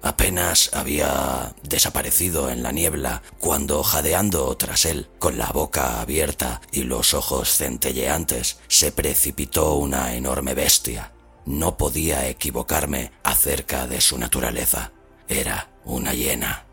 Apenas 0.03 0.71
había 0.73 1.55
desaparecido 1.63 2.49
en 2.49 2.63
la 2.63 2.73
niebla 2.73 3.23
cuando, 3.39 3.83
jadeando 3.83 4.57
tras 4.57 4.87
él, 4.87 5.09
con 5.19 5.37
la 5.37 5.49
boca 5.49 6.01
abierta 6.01 6.63
y 6.73 6.85
los 6.85 7.13
ojos 7.13 7.55
centelleantes, 7.57 8.59
se 8.69 8.93
precipitó 8.93 9.75
una 9.75 10.15
enorme 10.15 10.55
bestia. 10.55 11.13
No 11.45 11.77
podía 11.77 12.27
equivocarme 12.29 13.13
acerca 13.23 13.87
de 13.87 14.01
su 14.01 14.17
naturaleza. 14.17 14.93
Era 15.29 15.69
una 15.85 16.15
hiena. 16.15 16.70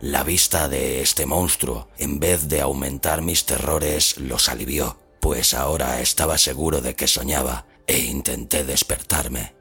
La 0.00 0.22
vista 0.24 0.66
de 0.70 1.02
este 1.02 1.26
monstruo, 1.26 1.88
en 1.98 2.20
vez 2.20 2.48
de 2.48 2.62
aumentar 2.62 3.20
mis 3.20 3.44
terrores, 3.44 4.16
los 4.16 4.48
alivió, 4.48 4.98
pues 5.20 5.52
ahora 5.52 6.00
estaba 6.00 6.38
seguro 6.38 6.80
de 6.80 6.96
que 6.96 7.06
soñaba 7.06 7.66
e 7.86 7.98
intenté 7.98 8.64
despertarme. 8.64 9.54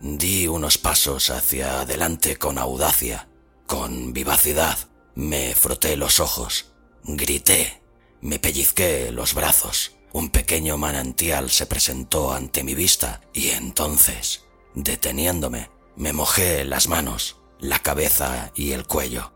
Di 0.00 0.46
unos 0.46 0.78
pasos 0.78 1.30
hacia 1.30 1.80
adelante 1.80 2.36
con 2.36 2.58
audacia, 2.58 3.28
con 3.66 4.12
vivacidad. 4.12 4.78
Me 5.16 5.52
froté 5.56 5.96
los 5.96 6.20
ojos, 6.20 6.72
grité, 7.02 7.82
me 8.20 8.38
pellizqué 8.38 9.10
los 9.10 9.34
brazos. 9.34 9.96
Un 10.12 10.30
pequeño 10.30 10.78
manantial 10.78 11.50
se 11.50 11.66
presentó 11.66 12.32
ante 12.32 12.62
mi 12.62 12.76
vista 12.76 13.20
y 13.32 13.48
entonces, 13.48 14.44
deteniéndome, 14.76 15.70
me 15.96 16.12
mojé 16.12 16.64
las 16.64 16.86
manos, 16.86 17.38
la 17.58 17.80
cabeza 17.80 18.52
y 18.54 18.72
el 18.72 18.86
cuello. 18.86 19.32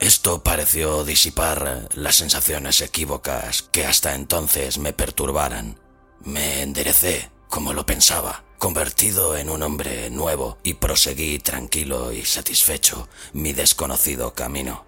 Esto 0.00 0.42
pareció 0.42 1.04
disipar 1.04 1.90
las 1.94 2.16
sensaciones 2.16 2.80
equívocas 2.80 3.68
que 3.70 3.84
hasta 3.84 4.14
entonces 4.14 4.78
me 4.78 4.94
perturbaran. 4.94 5.78
Me 6.24 6.62
enderecé, 6.62 7.30
como 7.50 7.74
lo 7.74 7.84
pensaba, 7.84 8.42
convertido 8.58 9.36
en 9.36 9.50
un 9.50 9.62
hombre 9.62 10.08
nuevo 10.08 10.56
y 10.62 10.74
proseguí 10.74 11.38
tranquilo 11.38 12.12
y 12.12 12.24
satisfecho 12.24 13.10
mi 13.34 13.52
desconocido 13.52 14.32
camino. 14.32 14.86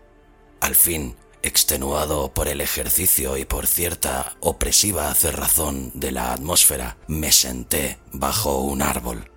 Al 0.60 0.74
fin, 0.74 1.14
extenuado 1.42 2.32
por 2.32 2.48
el 2.48 2.62
ejercicio 2.62 3.36
y 3.36 3.44
por 3.44 3.66
cierta 3.66 4.36
opresiva 4.40 5.12
cerrazón 5.14 5.90
de 5.92 6.12
la 6.12 6.32
atmósfera, 6.32 6.96
me 7.06 7.32
senté 7.32 7.98
bajo 8.12 8.60
un 8.60 8.80
árbol. 8.80 9.31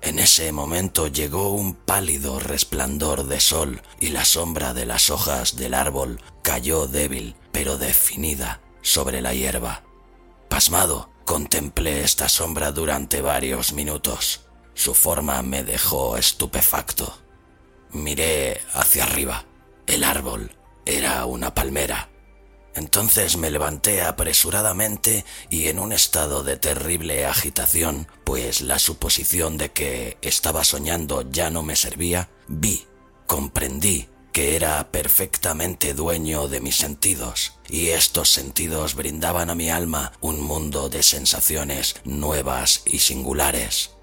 En 0.00 0.18
ese 0.18 0.52
momento 0.52 1.08
llegó 1.08 1.50
un 1.50 1.74
pálido 1.74 2.38
resplandor 2.38 3.26
de 3.26 3.40
sol 3.40 3.82
y 4.00 4.10
la 4.10 4.24
sombra 4.24 4.74
de 4.74 4.86
las 4.86 5.10
hojas 5.10 5.56
del 5.56 5.74
árbol 5.74 6.20
cayó 6.42 6.86
débil 6.86 7.34
pero 7.52 7.78
definida 7.78 8.60
sobre 8.82 9.20
la 9.20 9.34
hierba. 9.34 9.82
Pasmado, 10.48 11.10
Contemplé 11.28 12.04
esta 12.04 12.26
sombra 12.26 12.72
durante 12.72 13.20
varios 13.20 13.74
minutos. 13.74 14.46
Su 14.72 14.94
forma 14.94 15.42
me 15.42 15.62
dejó 15.62 16.16
estupefacto. 16.16 17.18
Miré 17.90 18.62
hacia 18.72 19.04
arriba. 19.04 19.44
El 19.86 20.04
árbol 20.04 20.56
era 20.86 21.26
una 21.26 21.52
palmera. 21.52 22.08
Entonces 22.74 23.36
me 23.36 23.50
levanté 23.50 24.02
apresuradamente 24.02 25.24
y 25.50 25.68
en 25.68 25.78
un 25.78 25.92
estado 25.92 26.42
de 26.44 26.56
terrible 26.56 27.26
agitación, 27.26 28.08
pues 28.24 28.60
la 28.60 28.78
suposición 28.78 29.58
de 29.58 29.70
que 29.70 30.18
estaba 30.22 30.64
soñando 30.64 31.28
ya 31.30 31.50
no 31.50 31.62
me 31.62 31.76
servía, 31.76 32.28
vi, 32.46 32.86
comprendí 33.26 34.08
que 34.32 34.54
era 34.54 34.92
perfectamente 34.92 35.94
dueño 35.94 36.46
de 36.46 36.60
mis 36.60 36.76
sentidos, 36.76 37.58
y 37.68 37.88
estos 37.88 38.28
sentidos 38.30 38.94
brindaban 38.94 39.50
a 39.50 39.56
mi 39.56 39.70
alma 39.70 40.12
un 40.20 40.40
mundo 40.40 40.88
de 40.88 41.02
sensaciones 41.02 41.96
nuevas 42.04 42.82
y 42.84 43.00
singulares. 43.00 43.96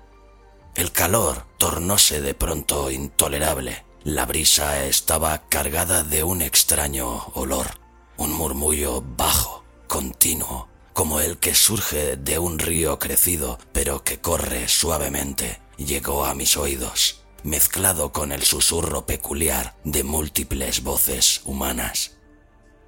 El 0.75 0.91
calor 0.91 1.45
tornóse 1.58 2.19
de 2.19 2.34
pronto 2.34 2.91
intolerable. 2.91 3.86
La 4.04 4.25
brisa 4.25 4.84
estaba 4.84 5.47
cargada 5.47 6.04
de 6.04 6.23
un 6.25 6.41
extraño 6.41 7.28
olor, 7.34 7.80
un 8.17 8.32
murmullo 8.32 9.01
bajo, 9.01 9.63
continuo, 9.88 10.67
como 10.93 11.19
el 11.19 11.38
que 11.38 11.56
surge 11.56 12.17
de 12.17 12.39
un 12.39 12.60
río 12.60 12.99
crecido, 12.99 13.60
pero 13.71 14.04
que 14.04 14.19
corre 14.19 14.67
suavemente, 14.67 15.62
llegó 15.78 16.25
a 16.25 16.34
mis 16.34 16.58
oídos 16.58 17.25
mezclado 17.45 18.12
con 18.12 18.32
el 18.32 18.41
susurro 18.43 19.06
peculiar 19.06 19.75
de 19.84 20.04
múltiples 20.04 20.84
voces 20.84 21.41
humanas. 21.45 22.17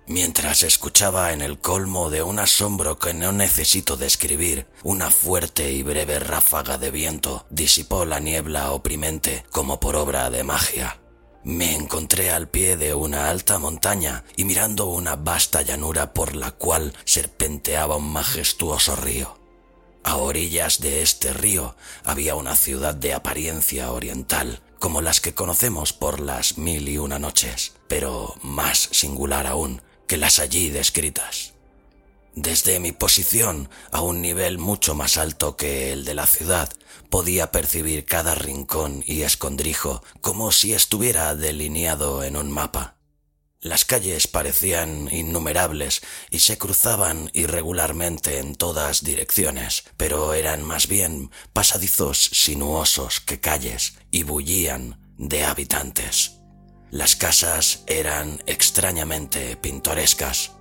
Mientras 0.07 0.63
escuchaba 0.63 1.31
en 1.31 1.41
el 1.41 1.59
colmo 1.59 2.09
de 2.09 2.23
un 2.23 2.39
asombro 2.39 2.97
que 2.97 3.13
no 3.13 3.31
necesito 3.31 3.97
describir, 3.97 4.65
una 4.83 5.11
fuerte 5.11 5.71
y 5.71 5.83
breve 5.83 6.17
ráfaga 6.19 6.77
de 6.77 6.91
viento 6.91 7.45
disipó 7.49 8.05
la 8.05 8.19
niebla 8.19 8.71
oprimente 8.71 9.45
como 9.51 9.79
por 9.79 9.95
obra 9.95 10.29
de 10.29 10.43
magia. 10.43 10.99
Me 11.47 11.73
encontré 11.73 12.29
al 12.29 12.49
pie 12.49 12.75
de 12.75 12.93
una 12.93 13.29
alta 13.29 13.57
montaña 13.57 14.25
y 14.36 14.43
mirando 14.43 14.88
una 14.88 15.15
vasta 15.15 15.62
llanura 15.62 16.13
por 16.13 16.36
la 16.36 16.51
cual 16.51 16.93
serpenteaba 17.05 17.95
un 17.95 18.12
majestuoso 18.12 18.97
río. 18.97 19.39
A 20.03 20.17
orillas 20.17 20.81
de 20.81 21.01
este 21.01 21.31
río 21.31 21.77
había 22.03 22.36
una 22.36 22.57
ciudad 22.57 22.93
de 22.95 23.13
apariencia 23.13 23.93
oriental, 23.93 24.62
como 24.77 24.99
las 24.99 25.21
que 25.21 25.36
conocemos 25.36 25.93
por 25.93 26.19
las 26.19 26.57
mil 26.57 26.89
y 26.89 26.97
una 26.97 27.17
noches, 27.17 27.75
pero 27.88 28.36
más 28.41 28.89
singular 28.91 29.47
aún 29.47 29.81
que 30.05 30.17
las 30.17 30.39
allí 30.39 30.69
descritas. 30.69 31.53
Desde 32.39 32.80
mi 32.80 32.91
posición, 32.91 33.67
a 33.89 34.02
un 34.02 34.21
nivel 34.21 34.60
mucho 34.60 34.93
más 34.93 35.17
alto 35.17 35.58
que 35.58 35.91
el 35.91 36.06
de 36.06 36.13
la 36.13 36.28
ciudad, 36.28 36.71
podía 37.10 37.52
percibir 37.52 38.06
cada 38.06 38.36
rincón 38.36 39.04
y 39.08 39.23
escondrijo 39.23 40.04
como 40.21 40.52
si 40.52 40.76
estuviera 40.76 41.34
delineado 41.34 42.23
en 42.23 42.38
un 42.38 42.52
mapa. 42.52 42.97
Las 43.60 43.86
calles 43.86 44.28
parecían 44.28 45.10
innumerables 45.12 46.02
y 46.30 46.38
se 46.38 46.60
cruzaban 46.60 47.32
irregularmente 47.34 48.38
en 48.38 48.54
todas 48.54 49.04
direcciones, 49.04 49.86
pero 49.97 50.36
eran 50.36 50.62
más 50.62 50.88
bien 50.88 51.32
pasadizos 51.54 52.23
sinuosos 52.34 53.19
que 53.19 53.39
calles 53.39 53.95
y 54.12 54.21
bullían 54.21 55.00
de 55.17 55.43
habitantes. 55.43 56.34
Las 56.91 57.15
casas 57.15 57.82
eran 57.88 58.43
extrañamente 58.45 59.58
pintorescas. 59.58 60.52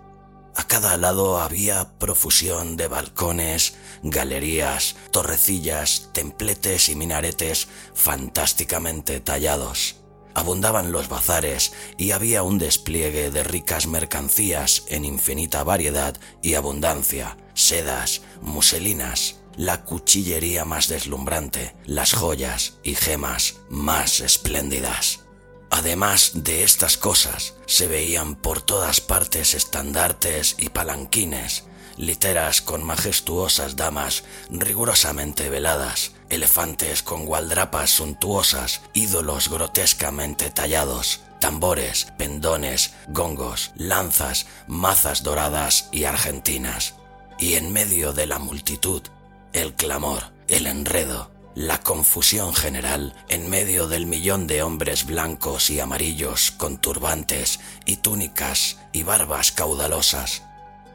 A 0.57 0.65
cada 0.67 0.97
lado 0.97 1.39
había 1.39 1.99
profusión 1.99 2.77
de 2.77 2.89
balcones, 2.89 3.75
galerías, 4.03 4.97
torrecillas, 5.11 6.11
templetes 6.13 6.89
y 6.89 6.95
minaretes 6.97 7.69
fantásticamente 7.95 9.21
tallados 9.21 9.97
abundaban 10.37 10.93
los 10.93 11.09
bazares 11.09 11.73
y 11.97 12.11
había 12.11 12.43
un 12.43 12.59
despliegue 12.59 13.31
de 13.31 13.43
ricas 13.43 13.87
mercancías 13.87 14.83
en 14.89 15.07
infinita 15.07 15.65
variedad 15.65 16.15
y 16.43 16.55
abundancia, 16.55 17.39
sedas, 17.55 18.21
muselinas, 18.43 19.41
la 19.57 19.85
cuchillería 19.85 20.67
más 20.67 20.89
deslumbrante, 20.89 21.75
las 21.87 22.13
joyas 22.13 22.75
y 22.83 22.95
gemas 22.95 23.55
más 23.71 24.21
espléndidas. 24.21 25.26
Además 25.71 26.31
de 26.35 26.63
estas 26.63 26.97
cosas, 26.97 27.55
se 27.67 27.89
veían 27.89 28.37
por 28.37 28.63
todas 28.63 29.01
partes 29.01 29.55
estandartes 29.55 30.55
y 30.59 30.69
palanquines, 30.69 31.65
literas 31.97 32.61
con 32.63 32.85
majestuosas 32.85 33.77
damas 33.77 34.25
rigurosamente 34.51 35.49
veladas, 35.51 36.13
elefantes 36.29 37.03
con 37.03 37.27
gualdrapas 37.27 37.91
suntuosas, 37.91 38.83
ídolos 38.95 39.49
grotescamente 39.49 40.51
tallados, 40.51 41.21
tambores, 41.41 42.09
pendones, 42.17 42.93
gongos, 43.09 43.73
lanzas, 43.77 44.47
mazas 44.67 45.23
doradas 45.23 45.89
y 45.93 46.05
argentinas. 46.05 46.95
Y 47.39 47.55
en 47.55 47.73
medio 47.73 48.13
de 48.13 48.27
la 48.27 48.39
multitud, 48.39 49.03
el 49.53 49.75
clamor, 49.75 50.33
el 50.49 50.67
enredo, 50.67 51.31
la 51.57 51.83
confusión 51.83 52.55
general 52.55 53.15
en 53.31 53.49
medio 53.49 53.89
del 53.89 54.05
millón 54.05 54.47
de 54.47 54.63
hombres 54.63 55.07
blancos 55.07 55.71
y 55.71 55.81
amarillos 55.81 56.51
con 56.51 56.77
turbantes 56.77 57.61
y 57.87 57.97
túnicas 57.97 58.77
y 58.93 59.05
barbas 59.05 59.53
caudalosas, 59.53 60.43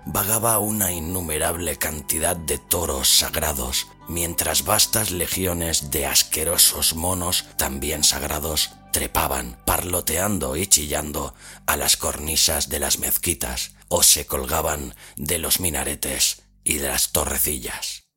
vagaba 0.05 0.59
una 0.59 0.91
innumerable 0.91 1.77
cantidad 1.77 2.35
de 2.35 2.59
toros 2.59 3.09
sagrados, 3.09 3.87
mientras 4.07 4.63
vastas 4.63 5.09
legiones 5.09 5.89
de 5.89 6.05
asquerosos 6.05 6.93
monos, 6.93 7.45
también 7.57 8.03
sagrados, 8.03 8.69
trepaban, 8.93 9.57
parloteando 9.65 10.55
y 10.55 10.67
chillando 10.67 11.33
a 11.65 11.75
las 11.75 11.97
cornisas 11.97 12.69
de 12.69 12.79
las 12.79 12.99
mezquitas 12.99 13.71
o 13.87 14.03
se 14.03 14.27
colgaban 14.27 14.93
de 15.15 15.39
los 15.39 15.59
minaretes 15.59 16.43
y 16.63 16.77
de 16.77 16.89
las 16.89 17.11
torrecillas. 17.13 18.10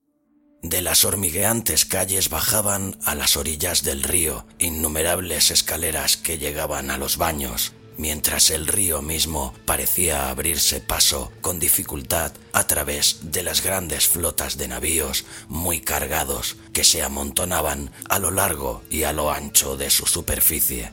De 0.64 0.80
las 0.80 1.04
hormigueantes 1.04 1.84
calles 1.84 2.30
bajaban 2.30 2.96
a 3.04 3.14
las 3.14 3.36
orillas 3.36 3.82
del 3.82 4.02
río 4.02 4.46
innumerables 4.58 5.50
escaleras 5.50 6.16
que 6.16 6.38
llegaban 6.38 6.90
a 6.90 6.96
los 6.96 7.18
baños, 7.18 7.74
mientras 7.98 8.48
el 8.48 8.66
río 8.66 9.02
mismo 9.02 9.52
parecía 9.66 10.30
abrirse 10.30 10.80
paso 10.80 11.30
con 11.42 11.60
dificultad 11.60 12.32
a 12.54 12.66
través 12.66 13.18
de 13.30 13.42
las 13.42 13.62
grandes 13.62 14.06
flotas 14.06 14.56
de 14.56 14.68
navíos 14.68 15.26
muy 15.48 15.82
cargados 15.82 16.56
que 16.72 16.82
se 16.82 17.02
amontonaban 17.02 17.90
a 18.08 18.18
lo 18.18 18.30
largo 18.30 18.82
y 18.88 19.02
a 19.02 19.12
lo 19.12 19.30
ancho 19.30 19.76
de 19.76 19.90
su 19.90 20.06
superficie. 20.06 20.92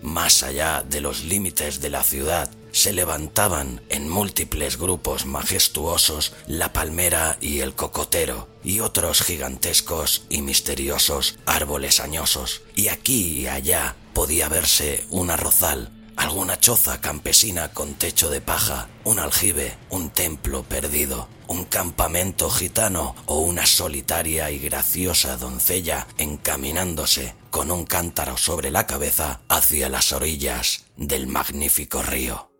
Más 0.00 0.42
allá 0.42 0.82
de 0.88 1.02
los 1.02 1.22
límites 1.22 1.82
de 1.82 1.90
la 1.90 2.02
ciudad 2.02 2.48
se 2.76 2.92
levantaban 2.92 3.80
en 3.88 4.06
múltiples 4.06 4.76
grupos 4.76 5.24
majestuosos 5.24 6.34
la 6.46 6.74
palmera 6.74 7.38
y 7.40 7.60
el 7.60 7.74
cocotero 7.74 8.48
y 8.62 8.80
otros 8.80 9.22
gigantescos 9.22 10.26
y 10.28 10.42
misteriosos 10.42 11.38
árboles 11.46 12.00
añosos, 12.00 12.60
y 12.74 12.88
aquí 12.88 13.40
y 13.40 13.46
allá 13.46 13.96
podía 14.12 14.50
verse 14.50 15.06
un 15.08 15.30
arrozal, 15.30 15.90
alguna 16.16 16.60
choza 16.60 17.00
campesina 17.00 17.72
con 17.72 17.94
techo 17.94 18.28
de 18.28 18.42
paja, 18.42 18.88
un 19.04 19.20
aljibe, 19.20 19.78
un 19.88 20.10
templo 20.10 20.62
perdido, 20.62 21.30
un 21.46 21.64
campamento 21.64 22.50
gitano 22.50 23.16
o 23.24 23.38
una 23.38 23.64
solitaria 23.64 24.50
y 24.50 24.58
graciosa 24.58 25.38
doncella 25.38 26.06
encaminándose 26.18 27.34
con 27.50 27.70
un 27.70 27.86
cántaro 27.86 28.36
sobre 28.36 28.70
la 28.70 28.86
cabeza 28.86 29.40
hacia 29.48 29.88
las 29.88 30.12
orillas 30.12 30.84
del 30.98 31.26
magnífico 31.26 32.02
río. 32.02 32.50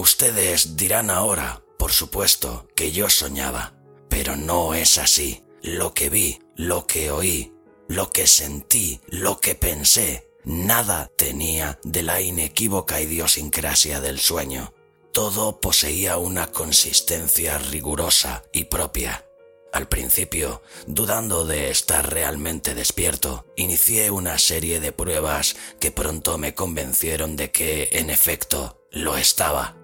Ustedes 0.00 0.78
dirán 0.78 1.10
ahora, 1.10 1.62
por 1.78 1.92
supuesto, 1.92 2.66
que 2.74 2.90
yo 2.90 3.10
soñaba, 3.10 3.74
pero 4.08 4.34
no 4.34 4.72
es 4.72 4.96
así. 4.96 5.44
Lo 5.60 5.92
que 5.92 6.08
vi, 6.08 6.38
lo 6.56 6.86
que 6.86 7.10
oí, 7.10 7.52
lo 7.86 8.10
que 8.10 8.26
sentí, 8.26 9.02
lo 9.08 9.40
que 9.40 9.54
pensé, 9.54 10.30
nada 10.42 11.10
tenía 11.18 11.78
de 11.84 12.02
la 12.02 12.22
inequívoca 12.22 13.02
idiosincrasia 13.02 14.00
del 14.00 14.18
sueño. 14.18 14.72
Todo 15.12 15.60
poseía 15.60 16.16
una 16.16 16.46
consistencia 16.46 17.58
rigurosa 17.58 18.42
y 18.54 18.64
propia. 18.64 19.26
Al 19.70 19.86
principio, 19.86 20.62
dudando 20.86 21.44
de 21.44 21.70
estar 21.70 22.10
realmente 22.10 22.74
despierto, 22.74 23.44
inicié 23.54 24.10
una 24.10 24.38
serie 24.38 24.80
de 24.80 24.92
pruebas 24.92 25.56
que 25.78 25.90
pronto 25.90 26.38
me 26.38 26.54
convencieron 26.54 27.36
de 27.36 27.50
que, 27.50 27.90
en 27.92 28.08
efecto, 28.08 28.86
lo 28.90 29.18
estaba. 29.18 29.79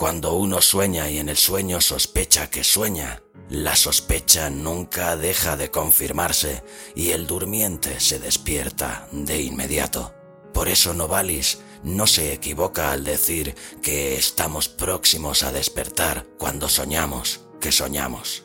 Cuando 0.00 0.32
uno 0.32 0.62
sueña 0.62 1.10
y 1.10 1.18
en 1.18 1.28
el 1.28 1.36
sueño 1.36 1.78
sospecha 1.82 2.48
que 2.48 2.64
sueña, 2.64 3.22
la 3.50 3.76
sospecha 3.76 4.48
nunca 4.48 5.14
deja 5.14 5.58
de 5.58 5.70
confirmarse 5.70 6.64
y 6.94 7.10
el 7.10 7.26
durmiente 7.26 8.00
se 8.00 8.18
despierta 8.18 9.10
de 9.12 9.42
inmediato. 9.42 10.14
Por 10.54 10.70
eso 10.70 10.94
Novalis 10.94 11.58
no 11.82 12.06
se 12.06 12.32
equivoca 12.32 12.92
al 12.92 13.04
decir 13.04 13.54
que 13.82 14.14
estamos 14.14 14.70
próximos 14.70 15.42
a 15.42 15.52
despertar 15.52 16.24
cuando 16.38 16.70
soñamos 16.70 17.40
que 17.60 17.70
soñamos. 17.70 18.44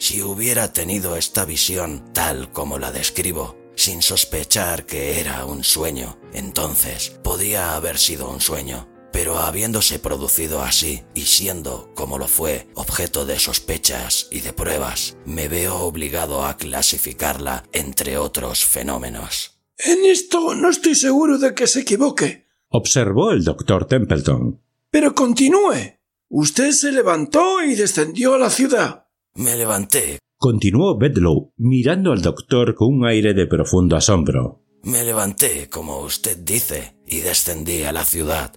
Si 0.00 0.22
hubiera 0.22 0.72
tenido 0.72 1.14
esta 1.14 1.44
visión 1.44 2.12
tal 2.14 2.50
como 2.50 2.80
la 2.80 2.90
describo, 2.90 3.56
sin 3.76 4.02
sospechar 4.02 4.86
que 4.86 5.20
era 5.20 5.44
un 5.44 5.62
sueño, 5.62 6.18
entonces 6.32 7.10
podía 7.22 7.76
haber 7.76 7.96
sido 7.96 8.28
un 8.28 8.40
sueño 8.40 8.88
pero 9.16 9.38
habiéndose 9.38 9.98
producido 9.98 10.60
así 10.60 11.00
y 11.14 11.22
siendo, 11.22 11.90
como 11.94 12.18
lo 12.18 12.28
fue, 12.28 12.68
objeto 12.74 13.24
de 13.24 13.38
sospechas 13.38 14.28
y 14.30 14.40
de 14.40 14.52
pruebas, 14.52 15.16
me 15.24 15.48
veo 15.48 15.74
obligado 15.76 16.44
a 16.44 16.58
clasificarla 16.58 17.64
entre 17.72 18.18
otros 18.18 18.66
fenómenos. 18.66 19.58
En 19.78 20.04
esto 20.04 20.54
no 20.54 20.68
estoy 20.68 20.94
seguro 20.94 21.38
de 21.38 21.54
que 21.54 21.66
se 21.66 21.80
equivoque, 21.80 22.44
observó 22.68 23.30
el 23.30 23.42
doctor 23.42 23.86
Templeton. 23.86 24.60
Pero 24.90 25.14
continúe. 25.14 25.96
Usted 26.28 26.72
se 26.72 26.92
levantó 26.92 27.62
y 27.62 27.74
descendió 27.74 28.34
a 28.34 28.38
la 28.38 28.50
ciudad. 28.50 29.06
Me 29.34 29.56
levanté, 29.56 30.18
continuó 30.36 30.98
Bedlow, 30.98 31.54
mirando 31.56 32.12
al 32.12 32.20
doctor 32.20 32.74
con 32.74 32.88
un 32.88 33.06
aire 33.06 33.32
de 33.32 33.46
profundo 33.46 33.96
asombro. 33.96 34.62
Me 34.82 35.04
levanté, 35.04 35.70
como 35.70 36.00
usted 36.00 36.36
dice, 36.36 36.98
y 37.06 37.20
descendí 37.20 37.84
a 37.84 37.92
la 37.92 38.04
ciudad. 38.04 38.52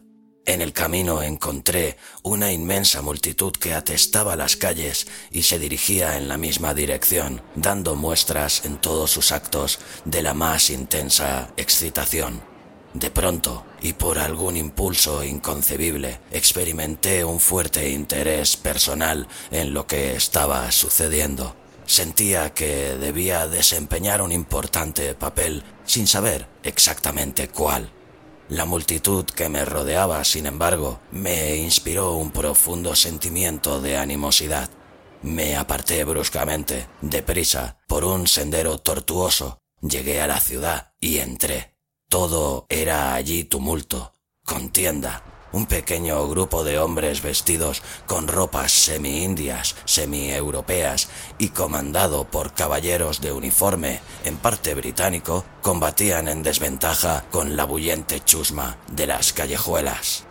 En 0.49 0.63
el 0.63 0.73
camino 0.73 1.21
encontré 1.21 1.95
una 2.23 2.51
inmensa 2.51 3.03
multitud 3.03 3.51
que 3.51 3.75
atestaba 3.75 4.35
las 4.35 4.55
calles 4.55 5.05
y 5.29 5.43
se 5.43 5.59
dirigía 5.59 6.17
en 6.17 6.27
la 6.27 6.39
misma 6.39 6.73
dirección, 6.73 7.43
dando 7.53 7.95
muestras 7.95 8.65
en 8.65 8.81
todos 8.81 9.11
sus 9.11 9.31
actos 9.31 9.77
de 10.05 10.23
la 10.23 10.33
más 10.33 10.71
intensa 10.71 11.51
excitación. 11.55 12.41
De 12.95 13.11
pronto, 13.11 13.63
y 13.83 13.93
por 13.93 14.17
algún 14.17 14.57
impulso 14.57 15.23
inconcebible, 15.23 16.19
experimenté 16.31 17.23
un 17.23 17.39
fuerte 17.39 17.87
interés 17.91 18.57
personal 18.57 19.27
en 19.51 19.71
lo 19.75 19.85
que 19.85 20.15
estaba 20.15 20.71
sucediendo. 20.71 21.55
Sentía 21.85 22.55
que 22.55 22.95
debía 22.95 23.47
desempeñar 23.47 24.23
un 24.23 24.31
importante 24.31 25.13
papel 25.13 25.63
sin 25.85 26.07
saber 26.07 26.47
exactamente 26.63 27.49
cuál. 27.49 27.91
La 28.49 28.65
multitud 28.65 29.25
que 29.25 29.47
me 29.47 29.63
rodeaba, 29.63 30.23
sin 30.23 30.47
embargo, 30.47 30.99
me 31.11 31.57
inspiró 31.57 32.13
un 32.15 32.31
profundo 32.31 32.95
sentimiento 32.95 33.79
de 33.79 33.95
animosidad. 33.95 34.71
Me 35.21 35.55
aparté 35.55 36.03
bruscamente, 36.03 36.87
deprisa, 36.99 37.77
por 37.87 38.03
un 38.03 38.25
sendero 38.25 38.79
tortuoso. 38.79 39.59
Llegué 39.81 40.19
a 40.19 40.25
la 40.25 40.39
ciudad 40.39 40.93
y 40.99 41.19
entré. 41.19 41.75
Todo 42.09 42.65
era 42.69 43.13
allí 43.13 43.43
tumulto, 43.43 44.13
contienda, 44.43 45.23
un 45.51 45.65
pequeño 45.65 46.27
grupo 46.27 46.63
de 46.63 46.79
hombres 46.79 47.21
vestidos 47.21 47.81
con 48.05 48.27
ropas 48.27 48.71
semi-indias, 48.71 49.75
semi-europeas 49.85 51.09
y 51.37 51.49
comandado 51.49 52.25
por 52.25 52.53
caballeros 52.53 53.21
de 53.21 53.31
uniforme, 53.31 53.99
en 54.23 54.37
parte 54.37 54.75
británico, 54.75 55.45
combatían 55.61 56.27
en 56.27 56.43
desventaja 56.43 57.25
con 57.31 57.55
la 57.55 57.65
bullente 57.65 58.19
chusma 58.19 58.77
de 58.87 59.07
las 59.07 59.33
callejuelas. 59.33 60.25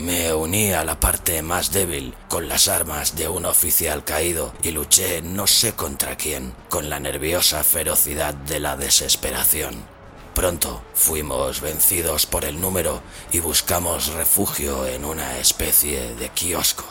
Me 0.00 0.32
uní 0.32 0.72
a 0.72 0.82
la 0.82 0.98
parte 0.98 1.42
más 1.42 1.72
débil 1.72 2.14
con 2.28 2.48
las 2.48 2.68
armas 2.68 3.16
de 3.16 3.28
un 3.28 3.44
oficial 3.44 4.02
caído 4.02 4.54
y 4.62 4.70
luché 4.70 5.20
no 5.20 5.46
sé 5.46 5.74
contra 5.74 6.16
quién, 6.16 6.54
con 6.70 6.88
la 6.88 6.98
nerviosa 7.00 7.62
ferocidad 7.62 8.32
de 8.32 8.60
la 8.60 8.78
desesperación. 8.78 9.99
Pronto 10.34 10.82
fuimos 10.94 11.60
vencidos 11.60 12.26
por 12.26 12.44
el 12.44 12.60
número 12.60 13.02
y 13.32 13.40
buscamos 13.40 14.08
refugio 14.12 14.86
en 14.86 15.04
una 15.04 15.38
especie 15.38 16.14
de 16.14 16.28
kiosco. 16.30 16.84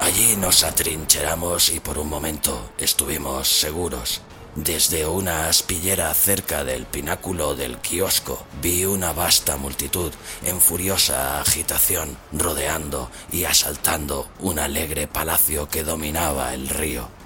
Allí 0.00 0.36
nos 0.36 0.64
atrincheramos 0.64 1.70
y 1.70 1.80
por 1.80 1.96
un 1.98 2.08
momento 2.08 2.72
estuvimos 2.76 3.48
seguros. 3.48 4.20
Desde 4.56 5.06
una 5.06 5.48
aspillera 5.48 6.12
cerca 6.12 6.62
del 6.62 6.84
pináculo 6.84 7.54
del 7.54 7.78
kiosco 7.78 8.44
vi 8.60 8.84
una 8.84 9.14
vasta 9.14 9.56
multitud 9.56 10.12
en 10.44 10.60
furiosa 10.60 11.40
agitación 11.40 12.18
rodeando 12.32 13.10
y 13.32 13.44
asaltando 13.44 14.28
un 14.40 14.58
alegre 14.58 15.06
palacio 15.06 15.68
que 15.70 15.84
dominaba 15.84 16.52
el 16.52 16.68
río. 16.68 17.21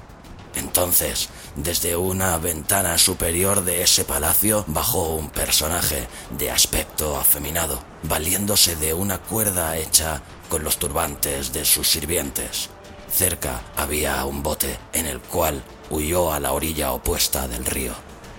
Entonces, 0.56 1.28
desde 1.54 1.96
una 1.96 2.38
ventana 2.38 2.98
superior 2.98 3.64
de 3.64 3.82
ese 3.82 4.04
palacio 4.04 4.64
bajó 4.66 5.14
un 5.14 5.28
personaje 5.28 6.08
de 6.38 6.50
aspecto 6.50 7.16
afeminado, 7.16 7.82
valiéndose 8.02 8.74
de 8.76 8.94
una 8.94 9.18
cuerda 9.18 9.76
hecha 9.76 10.22
con 10.48 10.64
los 10.64 10.78
turbantes 10.78 11.52
de 11.52 11.64
sus 11.64 11.88
sirvientes. 11.88 12.70
Cerca 13.12 13.62
había 13.76 14.24
un 14.24 14.42
bote 14.42 14.78
en 14.92 15.06
el 15.06 15.20
cual 15.20 15.62
huyó 15.90 16.32
a 16.32 16.40
la 16.40 16.52
orilla 16.52 16.92
opuesta 16.92 17.46
del 17.48 17.64
río. 17.64 17.92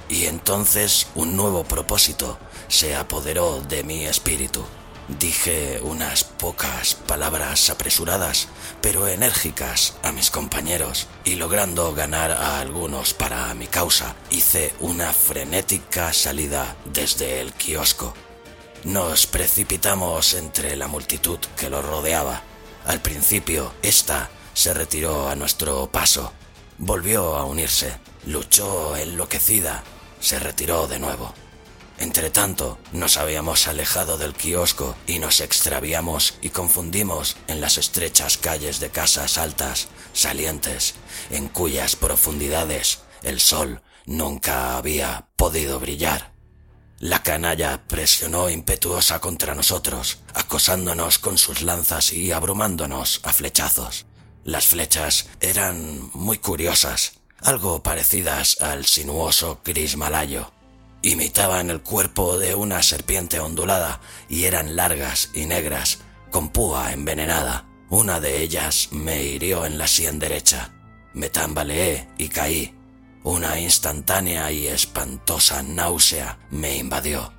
Y 0.10 0.26
entonces 0.26 1.08
un 1.16 1.36
nuevo 1.36 1.64
propósito 1.64 2.38
se 2.68 2.96
apoderó 2.96 3.62
de 3.62 3.84
mi 3.84 4.06
espíritu. 4.06 4.64
Dije 5.08 5.80
unas 5.84 6.26
pocas 6.26 6.96
palabras 6.96 7.70
apresuradas, 7.70 8.50
pero 8.82 9.08
enérgicas 9.08 9.96
a 10.04 10.12
mis 10.12 10.30
compañeros, 10.30 11.08
y 11.24 11.36
logrando 11.36 11.94
ganar 11.94 12.32
a 12.32 12.60
algunos 12.60 13.14
para 13.14 13.54
mi 13.54 13.68
causa, 13.68 14.16
hice 14.32 14.74
una 14.82 15.14
frenética 15.14 16.12
salida 16.12 16.76
desde 16.84 17.40
el 17.40 17.54
kiosco. 17.54 18.14
Nos 18.84 19.28
precipitamos 19.28 20.34
entre 20.34 20.76
la 20.76 20.90
multitud 20.90 21.40
que 21.56 21.70
lo 21.70 21.82
rodeaba. 21.82 22.42
Al 22.86 23.02
principio, 23.02 23.74
esta 23.82 24.30
se 24.54 24.74
retiró 24.74 25.30
a 25.30 25.36
nuestro 25.36 25.90
paso, 25.90 26.34
volvió 26.78 27.38
a 27.38 27.46
unirse, 27.46 27.98
luchó 28.26 28.98
enloquecida, 28.98 29.84
se 30.20 30.38
retiró 30.38 30.88
de 30.88 31.00
nuevo. 31.00 31.34
Entretanto, 32.00 32.78
nos 32.92 33.18
habíamos 33.18 33.68
alejado 33.68 34.18
del 34.18 34.34
kiosco 34.34 34.96
y 35.08 35.20
nos 35.20 35.42
extraviamos 35.42 36.36
y 36.42 36.50
confundimos 36.50 37.38
en 37.48 37.60
las 37.60 37.78
estrechas 37.78 38.38
calles 38.38 38.80
de 38.80 38.90
casas 38.90 39.38
altas, 39.38 39.88
salientes, 40.14 40.94
en 41.32 41.48
cuyas 41.48 41.96
profundidades 41.96 43.00
el 43.24 43.40
sol 43.40 43.82
nunca 44.06 44.78
había 44.78 45.28
podido 45.36 45.80
brillar. 45.80 46.34
La 47.00 47.22
canalla 47.22 47.84
presionó 47.88 48.50
impetuosa 48.50 49.20
contra 49.20 49.54
nosotros, 49.54 50.20
acosándonos 50.34 51.20
con 51.20 51.38
sus 51.38 51.62
lanzas 51.62 52.12
y 52.14 52.32
abrumándonos 52.32 53.22
a 53.24 53.34
flechazos. 53.34 54.06
Las 54.44 54.68
flechas 54.68 55.28
eran 55.40 56.10
muy 56.14 56.38
curiosas, 56.40 57.20
algo 57.42 57.84
parecidas 57.84 58.62
al 58.62 58.86
sinuoso 58.86 59.62
gris 59.64 59.96
malayo. 59.98 60.52
Imitaban 61.08 61.70
el 61.70 61.80
cuerpo 61.84 62.38
de 62.38 62.54
una 62.54 62.84
serpiente 62.84 63.40
ondulada 63.40 64.02
y 64.28 64.44
eran 64.44 64.76
largas 64.76 65.32
y 65.34 65.46
negras, 65.46 66.04
con 66.32 66.52
púa 66.52 66.92
envenenada. 66.92 67.66
Una 67.90 68.20
de 68.20 68.44
ellas 68.44 68.90
me 68.92 69.24
hirió 69.24 69.66
en 69.66 69.78
la 69.78 69.88
sien 69.88 70.20
derecha. 70.20 70.74
Me 71.14 71.30
tambaleé 71.30 72.10
y 72.18 72.28
caí, 72.28 72.74
una 73.24 73.58
instantánea 73.58 74.52
y 74.52 74.68
espantosa 74.68 75.64
náusea 75.64 76.40
me 76.52 76.78
invadió. 76.78 77.32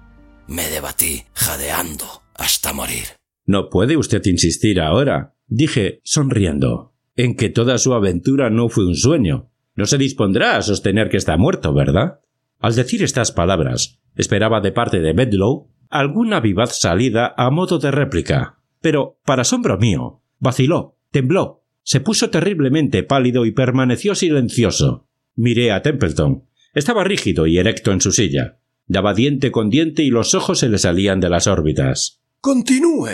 Me 0.46 0.70
debatí, 0.70 1.24
jadeando, 1.35 2.07
hasta 2.37 2.72
morir. 2.72 3.04
No 3.44 3.68
puede 3.68 3.98
usted 3.98 4.24
insistir 4.24 4.81
ahora, 4.81 5.35
dije, 5.46 6.00
sonriendo, 6.04 6.94
en 7.16 7.37
que 7.37 7.50
toda 7.50 7.76
su 7.76 7.92
aventura 7.92 8.48
no 8.48 8.70
fue 8.70 8.87
un 8.87 8.96
sueño. 8.96 9.50
No 9.74 9.85
se 9.85 9.98
dispondrá 9.98 10.57
a 10.57 10.62
sostener 10.62 11.11
que 11.11 11.18
está 11.18 11.37
muerto, 11.37 11.74
¿verdad? 11.74 12.20
Al 12.59 12.75
decir 12.75 13.03
estas 13.03 13.33
palabras, 13.33 14.01
esperaba 14.16 14.61
de 14.61 14.73
parte 14.73 15.01
de 15.01 15.12
Bedlow 15.12 15.71
alguna 15.90 16.40
vivaz 16.40 16.79
salida 16.79 17.35
a 17.37 17.51
modo 17.51 17.79
de 17.79 17.90
réplica. 17.90 18.59
Pero, 18.81 19.18
para 19.25 19.42
asombro 19.42 19.79
mío, 19.79 20.23
vaciló, 20.38 20.99
tembló, 21.11 21.64
se 21.83 22.01
puso 22.01 22.29
terriblemente 22.31 23.03
pálido 23.03 23.47
y 23.47 23.53
permaneció 23.53 24.14
silencioso. 24.14 25.09
Miré 25.37 25.73
a 25.73 25.81
Templeton. 25.81 26.44
Estaba 26.75 27.03
rígido 27.03 27.47
y 27.47 27.59
erecto 27.59 27.92
en 27.92 28.01
su 28.01 28.12
silla. 28.12 28.59
Daba 28.87 29.14
diente 29.14 29.51
con 29.51 29.71
diente 29.71 30.03
y 30.03 30.11
los 30.11 30.35
ojos 30.35 30.59
se 30.59 30.68
le 30.68 30.79
salían 30.79 31.21
de 31.21 31.31
las 31.31 31.47
órbitas. 31.47 32.21
Continúe. 32.40 33.09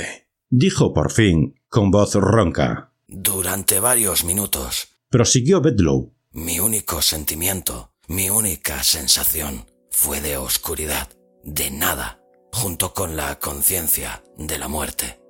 dijo 0.51 0.93
por 0.93 1.13
fin, 1.13 1.55
con 1.69 1.91
voz 1.91 2.15
ronca. 2.15 2.93
Durante 3.07 3.79
varios 3.79 4.25
minutos. 4.25 4.89
Prosiguió 5.09 5.61
Bedlow. 5.61 6.13
Mi 6.33 6.59
único 6.59 7.01
sentimiento, 7.01 7.93
mi 8.09 8.31
única 8.31 8.83
sensación, 8.83 9.67
fue 9.91 10.21
de 10.21 10.37
oscuridad, 10.37 11.09
de 11.43 11.71
nada, 11.71 12.21
junto 12.53 12.93
con 12.93 13.17
la 13.17 13.39
conciencia 13.39 14.23
de 14.37 14.59
la 14.59 14.69
muerte. 14.69 15.21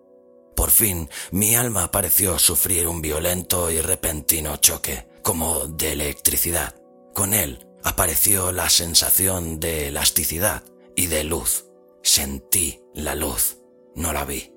Por 0.57 0.71
fin, 0.71 1.09
mi 1.31 1.55
alma 1.55 1.91
pareció 1.91 2.39
sufrir 2.39 2.87
un 2.89 3.03
violento 3.03 3.71
y 3.71 3.81
repentino 3.81 4.57
choque, 4.57 5.09
como 5.23 5.67
de 5.67 5.93
electricidad. 5.93 6.75
Con 7.15 7.35
él 7.35 7.67
apareció 7.83 8.53
la 8.53 8.69
sensación 8.71 9.61
de 9.61 9.89
elasticidad 9.89 10.65
y 10.97 11.07
de 11.07 11.25
luz. 11.25 11.67
Sentí 12.03 12.81
la 12.95 13.15
luz, 13.15 13.59
no 13.95 14.13
la 14.13 14.25
vi. 14.25 14.53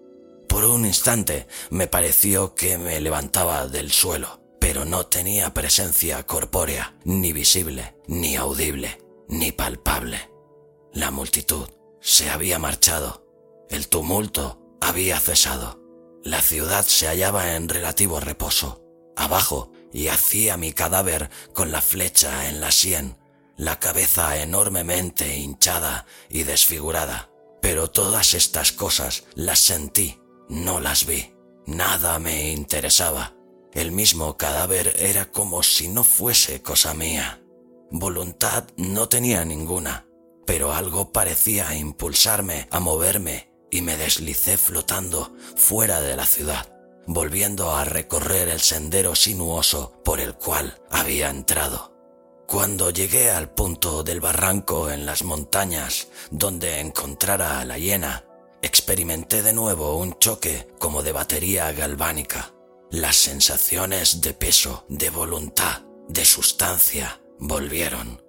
Por 0.48 0.66
un 0.66 0.86
instante 0.86 1.48
me 1.70 1.88
pareció 1.88 2.56
que 2.56 2.78
me 2.78 3.00
levantaba 3.00 3.68
del 3.68 3.92
suelo, 3.92 4.42
pero 4.68 4.84
no 4.84 5.06
tenía 5.06 5.54
presencia 5.54 6.24
corpórea, 6.24 6.94
ni 7.06 7.32
visible, 7.32 7.96
ni 8.06 8.36
audible, 8.36 9.02
ni 9.30 9.54
palpable. 9.54 10.30
La 10.92 11.10
multitud 11.10 11.70
se 12.02 12.30
había 12.30 12.60
marchado, 12.60 13.26
el 13.70 13.88
tumulto 13.88 14.60
había 14.82 15.22
cesado, 15.22 15.80
la 16.22 16.42
ciudad 16.42 16.84
se 16.86 17.08
hallaba 17.08 17.56
en 17.56 17.70
relativo 17.70 18.20
reposo. 18.20 18.84
Abajo 19.16 19.72
y 19.94 20.10
hacía 20.10 20.58
mi 20.58 20.74
cadáver 20.74 21.30
con 21.54 21.72
la 21.72 21.82
flecha 21.82 22.50
en 22.50 22.60
la 22.60 22.72
sien, 22.72 23.18
la 23.56 23.80
cabeza 23.80 24.36
enormemente 24.36 25.38
hinchada 25.38 26.08
y 26.30 26.44
desfigurada. 26.44 27.32
Pero 27.62 27.90
todas 27.90 28.34
estas 28.34 28.74
cosas 28.74 29.24
las 29.34 29.60
sentí, 29.60 30.20
no 30.50 30.82
las 30.82 31.06
vi. 31.06 31.34
Nada 31.66 32.20
me 32.20 32.52
interesaba. 32.52 33.37
El 33.74 33.92
mismo 33.92 34.38
cadáver 34.38 34.96
era 34.98 35.32
como 35.32 35.64
si 35.64 35.88
no 35.88 36.04
fuese 36.04 36.62
cosa 36.62 36.94
mía. 36.94 37.42
Voluntad 37.92 38.66
no 38.78 39.10
tenía 39.10 39.46
ninguna, 39.46 40.08
pero 40.46 40.74
algo 40.74 41.12
parecía 41.12 41.76
impulsarme 41.76 42.68
a 42.72 42.80
moverme 42.80 43.52
y 43.70 43.82
me 43.82 43.98
deslicé 43.98 44.58
flotando 44.58 45.36
fuera 45.56 46.02
de 46.02 46.16
la 46.16 46.26
ciudad 46.26 46.78
volviendo 47.08 47.74
a 47.74 47.86
recorrer 47.86 48.50
el 48.50 48.60
sendero 48.60 49.16
sinuoso 49.16 49.94
por 50.04 50.20
el 50.20 50.36
cual 50.36 50.80
había 50.92 51.30
entrado. 51.30 51.94
Cuando 52.46 52.92
llegué 52.92 53.32
al 53.32 53.50
punto 53.50 54.04
del 54.04 54.22
barranco 54.22 54.90
en 54.90 55.06
las 55.06 55.24
montañas 55.24 56.10
donde 56.32 56.80
encontrara 56.80 57.60
a 57.60 57.66
la 57.66 57.78
hiena, 57.78 58.26
experimenté 58.62 59.42
de 59.42 59.54
nuevo 59.54 59.98
un 59.98 60.20
choque 60.20 60.68
como 60.80 61.02
de 61.02 61.14
batería 61.14 61.72
galvánica. 61.72 62.54
Las 62.92 63.18
sensaciones 63.18 64.22
de 64.22 64.34
peso, 64.34 64.86
de 64.88 65.10
voluntad, 65.10 65.84
de 66.08 66.24
sustancia 66.24 67.22
volvieron. 67.38 68.22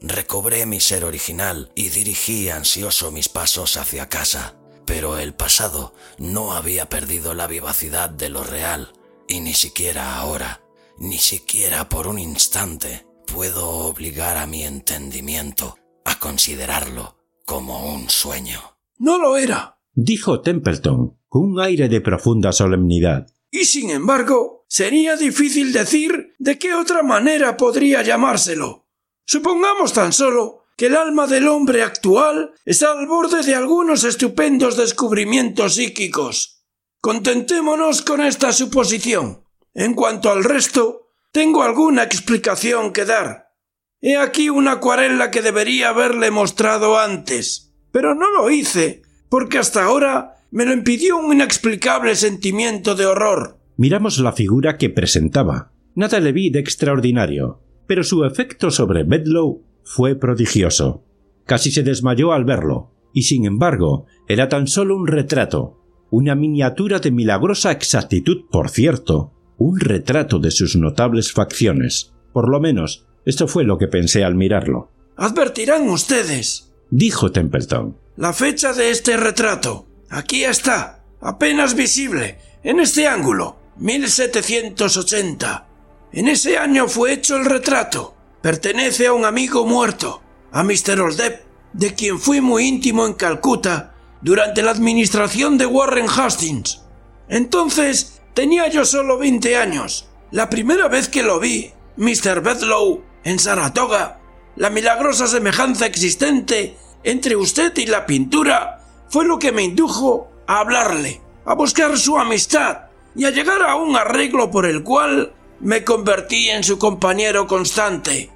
Recobré 0.00 0.64
mi 0.64 0.78
ser 0.78 1.04
original 1.04 1.72
y 1.74 1.88
dirigí 1.88 2.48
ansioso 2.48 3.10
mis 3.10 3.28
pasos 3.28 3.76
hacia 3.76 4.08
casa. 4.08 4.60
Pero 4.86 5.18
el 5.18 5.34
pasado 5.34 5.94
no 6.18 6.52
había 6.52 6.88
perdido 6.88 7.34
la 7.34 7.48
vivacidad 7.48 8.08
de 8.08 8.28
lo 8.28 8.44
real, 8.44 8.92
y 9.26 9.40
ni 9.40 9.52
siquiera 9.52 10.20
ahora, 10.20 10.62
ni 10.98 11.18
siquiera 11.18 11.88
por 11.88 12.06
un 12.06 12.20
instante, 12.20 13.04
puedo 13.26 13.68
obligar 13.68 14.36
a 14.36 14.46
mi 14.46 14.62
entendimiento 14.62 15.76
a 16.04 16.20
considerarlo 16.20 17.18
como 17.44 17.92
un 17.92 18.08
sueño. 18.08 18.60
No 18.98 19.18
lo 19.18 19.36
era, 19.36 19.78
dijo 19.92 20.40
Templeton, 20.40 21.18
con 21.26 21.42
un 21.42 21.60
aire 21.60 21.88
de 21.88 22.00
profunda 22.00 22.52
solemnidad. 22.52 23.26
Y 23.56 23.64
sin 23.64 23.88
embargo, 23.88 24.66
sería 24.68 25.16
difícil 25.16 25.72
decir 25.72 26.34
de 26.38 26.58
qué 26.58 26.74
otra 26.74 27.02
manera 27.02 27.56
podría 27.56 28.02
llamárselo. 28.02 28.86
Supongamos 29.24 29.94
tan 29.94 30.12
solo 30.12 30.64
que 30.76 30.88
el 30.88 30.96
alma 30.96 31.26
del 31.26 31.48
hombre 31.48 31.82
actual 31.82 32.52
está 32.66 32.92
al 32.92 33.06
borde 33.06 33.42
de 33.42 33.54
algunos 33.54 34.04
estupendos 34.04 34.76
descubrimientos 34.76 35.76
psíquicos. 35.76 36.66
Contentémonos 37.00 38.02
con 38.02 38.20
esta 38.20 38.52
suposición. 38.52 39.42
En 39.72 39.94
cuanto 39.94 40.30
al 40.30 40.44
resto, 40.44 41.08
tengo 41.32 41.62
alguna 41.62 42.02
explicación 42.02 42.92
que 42.92 43.06
dar. 43.06 43.54
He 44.02 44.18
aquí 44.18 44.50
una 44.50 44.72
acuarela 44.72 45.30
que 45.30 45.40
debería 45.40 45.88
haberle 45.88 46.30
mostrado 46.30 46.98
antes, 46.98 47.72
pero 47.90 48.14
no 48.14 48.30
lo 48.32 48.50
hice, 48.50 49.00
porque 49.30 49.56
hasta 49.56 49.84
ahora 49.84 50.35
me 50.50 50.64
lo 50.64 50.72
impidió 50.72 51.16
un 51.18 51.32
inexplicable 51.32 52.14
sentimiento 52.14 52.94
de 52.94 53.06
horror. 53.06 53.58
Miramos 53.76 54.18
la 54.18 54.32
figura 54.32 54.78
que 54.78 54.90
presentaba. 54.90 55.72
Nada 55.94 56.20
le 56.20 56.32
vi 56.32 56.50
de 56.50 56.60
extraordinario, 56.60 57.60
pero 57.86 58.04
su 58.04 58.24
efecto 58.24 58.70
sobre 58.70 59.04
Bedlow 59.04 59.62
fue 59.82 60.14
prodigioso. 60.14 61.04
Casi 61.44 61.70
se 61.70 61.82
desmayó 61.82 62.32
al 62.32 62.44
verlo, 62.44 62.92
y 63.12 63.22
sin 63.22 63.46
embargo 63.46 64.06
era 64.28 64.48
tan 64.48 64.66
solo 64.66 64.96
un 64.96 65.06
retrato, 65.06 65.80
una 66.10 66.34
miniatura 66.34 66.98
de 66.98 67.10
milagrosa 67.10 67.72
exactitud, 67.72 68.44
por 68.50 68.70
cierto, 68.70 69.32
un 69.58 69.80
retrato 69.80 70.38
de 70.38 70.50
sus 70.50 70.76
notables 70.76 71.32
facciones. 71.32 72.12
Por 72.32 72.50
lo 72.50 72.60
menos, 72.60 73.06
esto 73.24 73.48
fue 73.48 73.64
lo 73.64 73.78
que 73.78 73.88
pensé 73.88 74.24
al 74.24 74.34
mirarlo. 74.34 74.90
Advertirán 75.16 75.88
ustedes, 75.88 76.74
dijo 76.90 77.32
Templeton. 77.32 77.96
La 78.16 78.32
fecha 78.32 78.72
de 78.72 78.90
este 78.90 79.16
retrato. 79.16 79.85
Aquí 80.10 80.44
está, 80.44 81.02
apenas 81.20 81.74
visible, 81.74 82.38
en 82.62 82.80
este 82.80 83.08
ángulo, 83.08 83.58
1780. 83.76 85.66
En 86.12 86.28
ese 86.28 86.58
año 86.58 86.88
fue 86.88 87.12
hecho 87.12 87.36
el 87.36 87.44
retrato. 87.44 88.14
Pertenece 88.40 89.08
a 89.08 89.12
un 89.12 89.24
amigo 89.24 89.66
muerto, 89.66 90.22
a 90.52 90.62
Mr. 90.62 91.00
Oldep, 91.00 91.44
de 91.72 91.94
quien 91.94 92.20
fui 92.20 92.40
muy 92.40 92.66
íntimo 92.66 93.06
en 93.06 93.14
Calcuta 93.14 93.94
durante 94.22 94.62
la 94.62 94.70
administración 94.70 95.58
de 95.58 95.66
Warren 95.66 96.06
Hastings. 96.08 96.82
Entonces 97.28 98.22
tenía 98.34 98.68
yo 98.68 98.84
solo 98.84 99.18
20 99.18 99.56
años. 99.56 100.08
La 100.30 100.48
primera 100.48 100.88
vez 100.88 101.08
que 101.08 101.22
lo 101.22 101.40
vi, 101.40 101.72
Mr. 101.96 102.40
Bedlow, 102.42 103.02
en 103.24 103.38
Saratoga, 103.38 104.20
la 104.54 104.70
milagrosa 104.70 105.26
semejanza 105.26 105.86
existente 105.86 106.76
entre 107.02 107.36
usted 107.36 107.76
y 107.76 107.86
la 107.86 108.06
pintura 108.06 108.85
fue 109.08 109.24
lo 109.24 109.38
que 109.38 109.52
me 109.52 109.62
indujo 109.62 110.28
a 110.46 110.60
hablarle, 110.60 111.20
a 111.44 111.54
buscar 111.54 111.96
su 111.98 112.18
amistad 112.18 112.86
y 113.14 113.24
a 113.24 113.30
llegar 113.30 113.62
a 113.62 113.76
un 113.76 113.96
arreglo 113.96 114.50
por 114.50 114.66
el 114.66 114.82
cual 114.82 115.32
me 115.60 115.84
convertí 115.84 116.50
en 116.50 116.64
su 116.64 116.78
compañero 116.78 117.46
constante. 117.46 118.30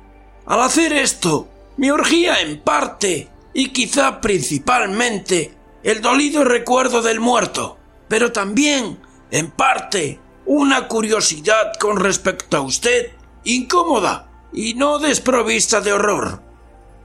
Al 0.47 0.63
hacer 0.63 0.93
esto, 0.93 1.49
me 1.77 1.93
urgía 1.93 2.41
en 2.41 2.61
parte, 2.61 3.29
y 3.53 3.69
quizá 3.69 4.21
principalmente, 4.21 5.55
el 5.83 6.01
dolido 6.01 6.45
recuerdo 6.45 7.03
del 7.03 7.21
muerto, 7.21 7.79
pero 8.09 8.33
también, 8.33 8.99
en 9.31 9.51
parte, 9.51 10.21
una 10.47 10.89
curiosidad 10.89 11.73
con 11.79 11.99
respecto 11.99 12.57
a 12.57 12.61
usted, 12.61 13.13
incómoda 13.45 14.31
y 14.53 14.75
no 14.75 14.99
desprovista 14.99 15.81
de 15.81 15.93
horror. 15.93 16.43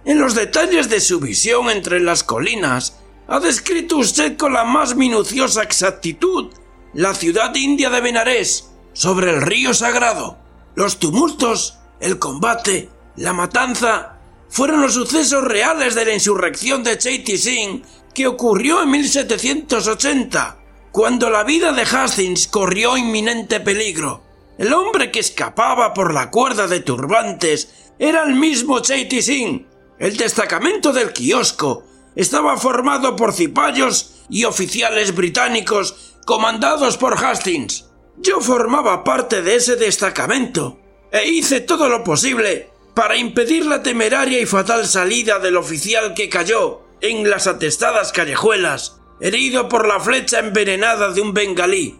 En 0.03 0.19
los 0.19 0.35
detalles 0.35 0.89
de 0.89 0.99
su 0.99 1.19
visión 1.19 1.69
entre 1.69 1.99
las 1.99 2.23
colinas, 2.23 2.99
ha 3.27 3.39
descrito 3.39 3.97
usted 3.97 4.37
con 4.37 4.53
la 4.53 4.63
más 4.63 4.95
minuciosa 4.95 5.63
exactitud 5.63 6.51
la 6.93 7.13
ciudad 7.13 7.53
india 7.55 7.89
de 7.89 7.99
Benarés, 7.99 8.71
sobre 8.93 9.29
el 9.29 9.41
río 9.41 9.73
sagrado. 9.73 10.37
Los 10.75 10.97
tumultos, 10.97 11.77
el 11.99 12.19
combate, 12.19 12.89
la 13.17 13.33
matanza, 13.33 14.19
fueron 14.47 14.81
los 14.81 14.93
sucesos 14.93 15.43
reales 15.43 15.93
de 15.95 16.05
la 16.05 16.13
insurrección 16.13 16.83
de 16.83 16.97
Chaiti 16.97 17.37
Singh 17.37 17.83
que 18.13 18.27
ocurrió 18.27 18.81
en 18.81 18.91
1780, 18.91 20.57
cuando 20.93 21.29
la 21.29 21.43
vida 21.43 21.73
de 21.73 21.81
Hastings 21.81 22.47
corrió 22.47 22.95
inminente 22.95 23.59
peligro. 23.59 24.23
El 24.57 24.73
hombre 24.73 25.11
que 25.11 25.19
escapaba 25.19 25.93
por 25.93 26.13
la 26.13 26.31
cuerda 26.31 26.67
de 26.67 26.79
turbantes 26.79 27.91
era 27.99 28.23
el 28.23 28.35
mismo 28.35 28.79
Chaiti 28.79 29.21
Singh. 29.21 29.67
El 29.99 30.15
destacamento 30.15 30.93
del 30.93 31.11
kiosco 31.11 31.83
estaba 32.15 32.57
formado 32.57 33.15
por 33.15 33.33
cipayos 33.33 34.23
y 34.29 34.45
oficiales 34.45 35.13
británicos 35.15 36.15
comandados 36.25 36.97
por 36.97 37.23
Hastings. 37.23 37.85
Yo 38.17 38.41
formaba 38.41 39.03
parte 39.03 39.41
de 39.41 39.55
ese 39.55 39.75
destacamento 39.75 40.79
e 41.11 41.27
hice 41.27 41.61
todo 41.61 41.89
lo 41.89 42.03
posible 42.03 42.69
para 42.93 43.17
impedir 43.17 43.65
la 43.65 43.83
temeraria 43.83 44.39
y 44.39 44.45
fatal 44.45 44.87
salida 44.87 45.39
del 45.39 45.57
oficial 45.57 46.13
que 46.13 46.29
cayó 46.29 46.81
en 47.01 47.29
las 47.29 47.45
atestadas 47.45 48.11
callejuelas, 48.11 49.01
herido 49.19 49.67
por 49.67 49.87
la 49.87 49.99
flecha 49.99 50.39
envenenada 50.39 51.11
de 51.11 51.21
un 51.21 51.33
bengalí. 51.33 51.99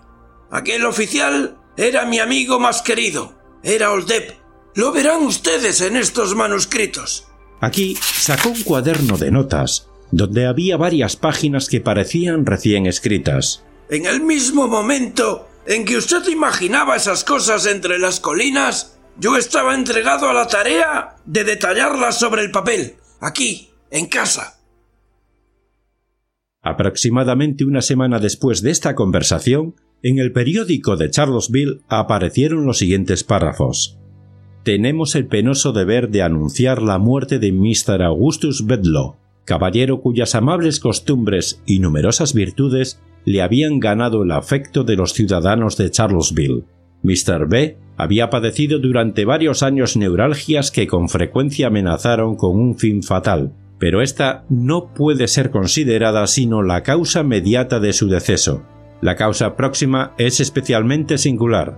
Aquel 0.52 0.86
oficial 0.86 1.58
era 1.76 2.06
mi 2.06 2.20
amigo 2.20 2.60
más 2.60 2.82
querido, 2.82 3.34
era 3.62 3.92
Oldep. 3.92 4.38
Lo 4.76 4.92
verán 4.92 5.24
ustedes 5.24 5.82
en 5.82 5.98
estos 5.98 6.36
manuscritos. 6.36 7.28
Aquí 7.62 7.98
sacó 8.02 8.50
un 8.50 8.64
cuaderno 8.64 9.18
de 9.18 9.32
notas, 9.32 9.88
donde 10.16 10.46
había 10.46 10.78
varias 10.78 11.18
páginas 11.18 11.68
que 11.68 11.82
parecían 11.82 12.46
recién 12.46 12.86
escritas. 12.86 13.64
En 13.90 14.06
el 14.06 14.22
mismo 14.22 14.68
momento 14.68 15.48
en 15.68 15.84
que 15.84 15.98
usted 15.98 16.28
imaginaba 16.30 16.96
esas 16.96 17.24
cosas 17.24 17.66
entre 17.66 18.00
las 18.00 18.20
colinas, 18.20 18.98
yo 19.20 19.36
estaba 19.36 19.76
entregado 19.76 20.30
a 20.30 20.34
la 20.34 20.48
tarea 20.48 21.16
de 21.26 21.44
detallarlas 21.44 22.18
sobre 22.18 22.44
el 22.44 22.52
papel, 22.52 22.96
aquí, 23.20 23.70
en 23.92 24.08
casa. 24.08 24.60
Aproximadamente 26.62 27.66
una 27.66 27.82
semana 27.82 28.20
después 28.20 28.62
de 28.62 28.72
esta 28.72 28.96
conversación, 28.96 29.76
en 30.02 30.20
el 30.20 30.32
periódico 30.32 30.96
de 30.96 31.10
Charlottesville 31.10 31.82
aparecieron 31.90 32.66
los 32.66 32.78
siguientes 32.78 33.24
párrafos. 33.24 34.00
Tenemos 34.64 35.14
el 35.16 35.28
penoso 35.28 35.74
deber 35.74 36.10
de 36.10 36.24
anunciar 36.24 36.82
la 36.82 36.98
muerte 37.00 37.38
de 37.38 37.52
Mr. 37.52 38.02
Augustus 38.02 38.66
Bedlow, 38.66 39.18
caballero 39.46 40.02
cuyas 40.02 40.36
amables 40.36 40.80
costumbres 40.80 41.62
y 41.66 41.80
numerosas 41.80 42.34
virtudes 42.34 43.00
le 43.24 43.42
habían 43.42 43.80
ganado 43.80 44.24
el 44.24 44.32
afecto 44.32 44.84
de 44.84 44.96
los 44.96 45.14
ciudadanos 45.14 45.78
de 45.78 45.90
Charlottesville. 45.90 46.66
Mr. 47.04 47.48
B 47.48 47.78
había 47.98 48.30
padecido 48.30 48.80
durante 48.80 49.26
varios 49.26 49.64
años 49.64 49.96
neuralgias 49.96 50.72
que 50.72 50.88
con 50.88 51.08
frecuencia 51.08 51.68
amenazaron 51.68 52.36
con 52.36 52.58
un 52.58 52.78
fin 52.78 53.04
fatal, 53.04 53.54
pero 53.80 54.02
esta 54.02 54.46
no 54.50 54.94
puede 54.94 55.28
ser 55.28 55.52
considerada 55.52 56.28
sino 56.28 56.64
la 56.64 56.84
causa 56.84 57.24
mediata 57.24 57.80
de 57.80 57.94
su 57.94 58.08
deceso. 58.08 58.64
La 59.02 59.16
causa 59.16 59.56
próxima 59.56 60.14
es 60.18 60.40
especialmente 60.40 61.18
singular. 61.18 61.78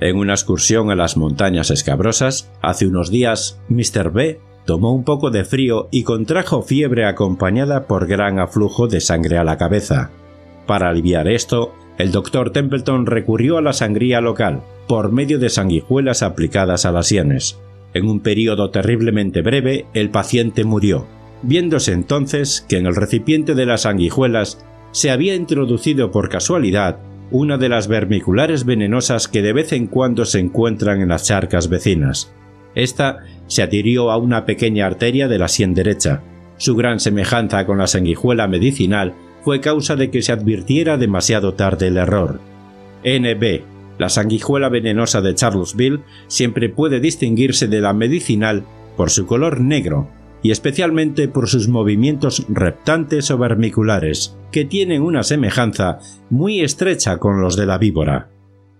En 0.00 0.16
una 0.16 0.34
excursión 0.34 0.90
a 0.90 0.94
las 0.94 1.16
montañas 1.16 1.70
escabrosas, 1.70 2.52
hace 2.62 2.86
unos 2.86 3.10
días, 3.10 3.60
Mr. 3.68 4.12
B 4.12 4.40
tomó 4.68 4.92
un 4.92 5.02
poco 5.02 5.30
de 5.30 5.46
frío 5.46 5.88
y 5.90 6.02
contrajo 6.02 6.60
fiebre 6.60 7.06
acompañada 7.06 7.86
por 7.86 8.06
gran 8.06 8.38
aflujo 8.38 8.86
de 8.86 9.00
sangre 9.00 9.38
a 9.38 9.42
la 9.42 9.56
cabeza. 9.56 10.10
Para 10.66 10.90
aliviar 10.90 11.26
esto, 11.26 11.72
el 11.96 12.12
doctor 12.12 12.50
Templeton 12.50 13.06
recurrió 13.06 13.56
a 13.56 13.62
la 13.62 13.72
sangría 13.72 14.20
local, 14.20 14.60
por 14.86 15.10
medio 15.10 15.38
de 15.38 15.48
sanguijuelas 15.48 16.22
aplicadas 16.22 16.84
a 16.84 16.92
las 16.92 17.06
sienes. 17.06 17.58
En 17.94 18.10
un 18.10 18.20
periodo 18.20 18.68
terriblemente 18.68 19.40
breve, 19.40 19.86
el 19.94 20.10
paciente 20.10 20.64
murió, 20.64 21.06
viéndose 21.40 21.94
entonces 21.94 22.66
que 22.68 22.76
en 22.76 22.84
el 22.84 22.94
recipiente 22.94 23.54
de 23.54 23.64
las 23.64 23.82
sanguijuelas 23.82 24.62
se 24.90 25.10
había 25.10 25.34
introducido 25.34 26.10
por 26.10 26.28
casualidad 26.28 26.98
una 27.30 27.56
de 27.56 27.70
las 27.70 27.88
vermiculares 27.88 28.66
venenosas 28.66 29.28
que 29.28 29.40
de 29.40 29.54
vez 29.54 29.72
en 29.72 29.86
cuando 29.86 30.26
se 30.26 30.40
encuentran 30.40 31.00
en 31.00 31.08
las 31.08 31.24
charcas 31.24 31.70
vecinas. 31.70 32.34
Esta 32.74 33.24
se 33.48 33.62
adhirió 33.62 34.10
a 34.10 34.16
una 34.16 34.44
pequeña 34.46 34.86
arteria 34.86 35.26
de 35.26 35.38
la 35.38 35.48
sien 35.48 35.74
derecha. 35.74 36.22
Su 36.56 36.76
gran 36.76 37.00
semejanza 37.00 37.66
con 37.66 37.78
la 37.78 37.86
sanguijuela 37.86 38.46
medicinal 38.46 39.14
fue 39.42 39.60
causa 39.60 39.96
de 39.96 40.10
que 40.10 40.22
se 40.22 40.32
advirtiera 40.32 40.96
demasiado 40.96 41.54
tarde 41.54 41.88
el 41.88 41.96
error. 41.96 42.40
NB, 43.04 43.62
la 43.98 44.08
sanguijuela 44.08 44.68
venenosa 44.68 45.20
de 45.20 45.34
Charlesville, 45.34 46.00
siempre 46.28 46.68
puede 46.68 47.00
distinguirse 47.00 47.66
de 47.66 47.80
la 47.80 47.92
medicinal 47.92 48.64
por 48.96 49.10
su 49.10 49.26
color 49.26 49.60
negro, 49.60 50.08
y 50.42 50.50
especialmente 50.50 51.28
por 51.28 51.48
sus 51.48 51.68
movimientos 51.68 52.44
reptantes 52.48 53.30
o 53.30 53.38
vermiculares, 53.38 54.36
que 54.52 54.64
tienen 54.64 55.02
una 55.02 55.22
semejanza 55.22 55.98
muy 56.30 56.60
estrecha 56.60 57.18
con 57.18 57.40
los 57.40 57.56
de 57.56 57.66
la 57.66 57.78
víbora. 57.78 58.30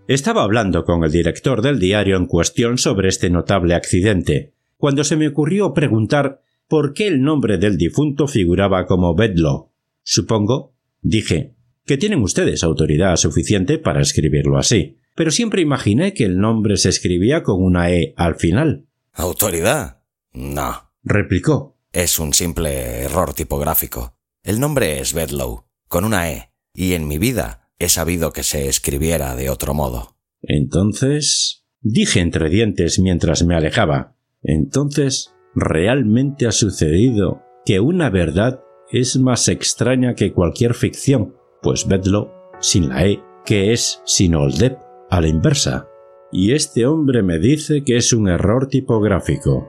Estaba 0.06 0.42
hablando 0.42 0.84
con 0.84 1.04
el 1.04 1.10
director 1.10 1.62
del 1.62 1.78
diario 1.78 2.16
en 2.16 2.26
cuestión 2.26 2.78
sobre 2.78 3.08
este 3.08 3.28
notable 3.28 3.74
accidente, 3.74 4.52
cuando 4.78 5.04
se 5.04 5.16
me 5.16 5.28
ocurrió 5.28 5.74
preguntar 5.74 6.40
por 6.66 6.94
qué 6.94 7.08
el 7.08 7.20
nombre 7.20 7.58
del 7.58 7.76
difunto 7.76 8.26
figuraba 8.26 8.86
como 8.86 9.14
Bedlow. 9.14 9.72
Supongo, 10.02 10.74
dije, 11.02 11.54
que 11.84 11.98
tienen 11.98 12.22
ustedes 12.22 12.62
autoridad 12.62 13.16
suficiente 13.16 13.78
para 13.78 14.00
escribirlo 14.00 14.56
así, 14.56 14.96
pero 15.14 15.30
siempre 15.30 15.60
imaginé 15.60 16.14
que 16.14 16.24
el 16.24 16.38
nombre 16.38 16.76
se 16.76 16.88
escribía 16.88 17.42
con 17.42 17.62
una 17.62 17.90
E 17.90 18.14
al 18.16 18.36
final. 18.36 18.86
¿Autoridad? 19.12 20.00
No 20.32 20.88
replicó. 21.02 21.76
Es 21.92 22.18
un 22.18 22.34
simple 22.34 23.02
error 23.02 23.34
tipográfico. 23.34 24.14
El 24.44 24.60
nombre 24.60 25.00
es 25.00 25.14
Bedlow, 25.14 25.64
con 25.88 26.04
una 26.04 26.30
E, 26.30 26.52
y 26.74 26.92
en 26.92 27.08
mi 27.08 27.18
vida 27.18 27.70
he 27.78 27.88
sabido 27.88 28.32
que 28.32 28.42
se 28.42 28.68
escribiera 28.68 29.34
de 29.34 29.50
otro 29.50 29.74
modo. 29.74 30.16
Entonces. 30.42 31.64
dije 31.80 32.20
entre 32.20 32.50
dientes 32.50 32.98
mientras 32.98 33.44
me 33.44 33.56
alejaba. 33.56 34.17
Entonces, 34.42 35.34
realmente 35.54 36.46
ha 36.46 36.52
sucedido 36.52 37.42
que 37.64 37.80
una 37.80 38.10
verdad 38.10 38.60
es 38.90 39.18
más 39.18 39.48
extraña 39.48 40.14
que 40.14 40.32
cualquier 40.32 40.74
ficción, 40.74 41.34
pues 41.62 41.86
Bedlow, 41.86 42.30
sin 42.60 42.88
la 42.88 43.06
E, 43.06 43.22
que 43.44 43.72
es 43.72 44.00
sin 44.04 44.34
Oldep, 44.34 44.78
a 45.10 45.20
la 45.20 45.28
inversa. 45.28 45.88
Y 46.30 46.52
este 46.52 46.86
hombre 46.86 47.22
me 47.22 47.38
dice 47.38 47.82
que 47.84 47.96
es 47.96 48.12
un 48.12 48.28
error 48.28 48.68
tipográfico. 48.68 49.68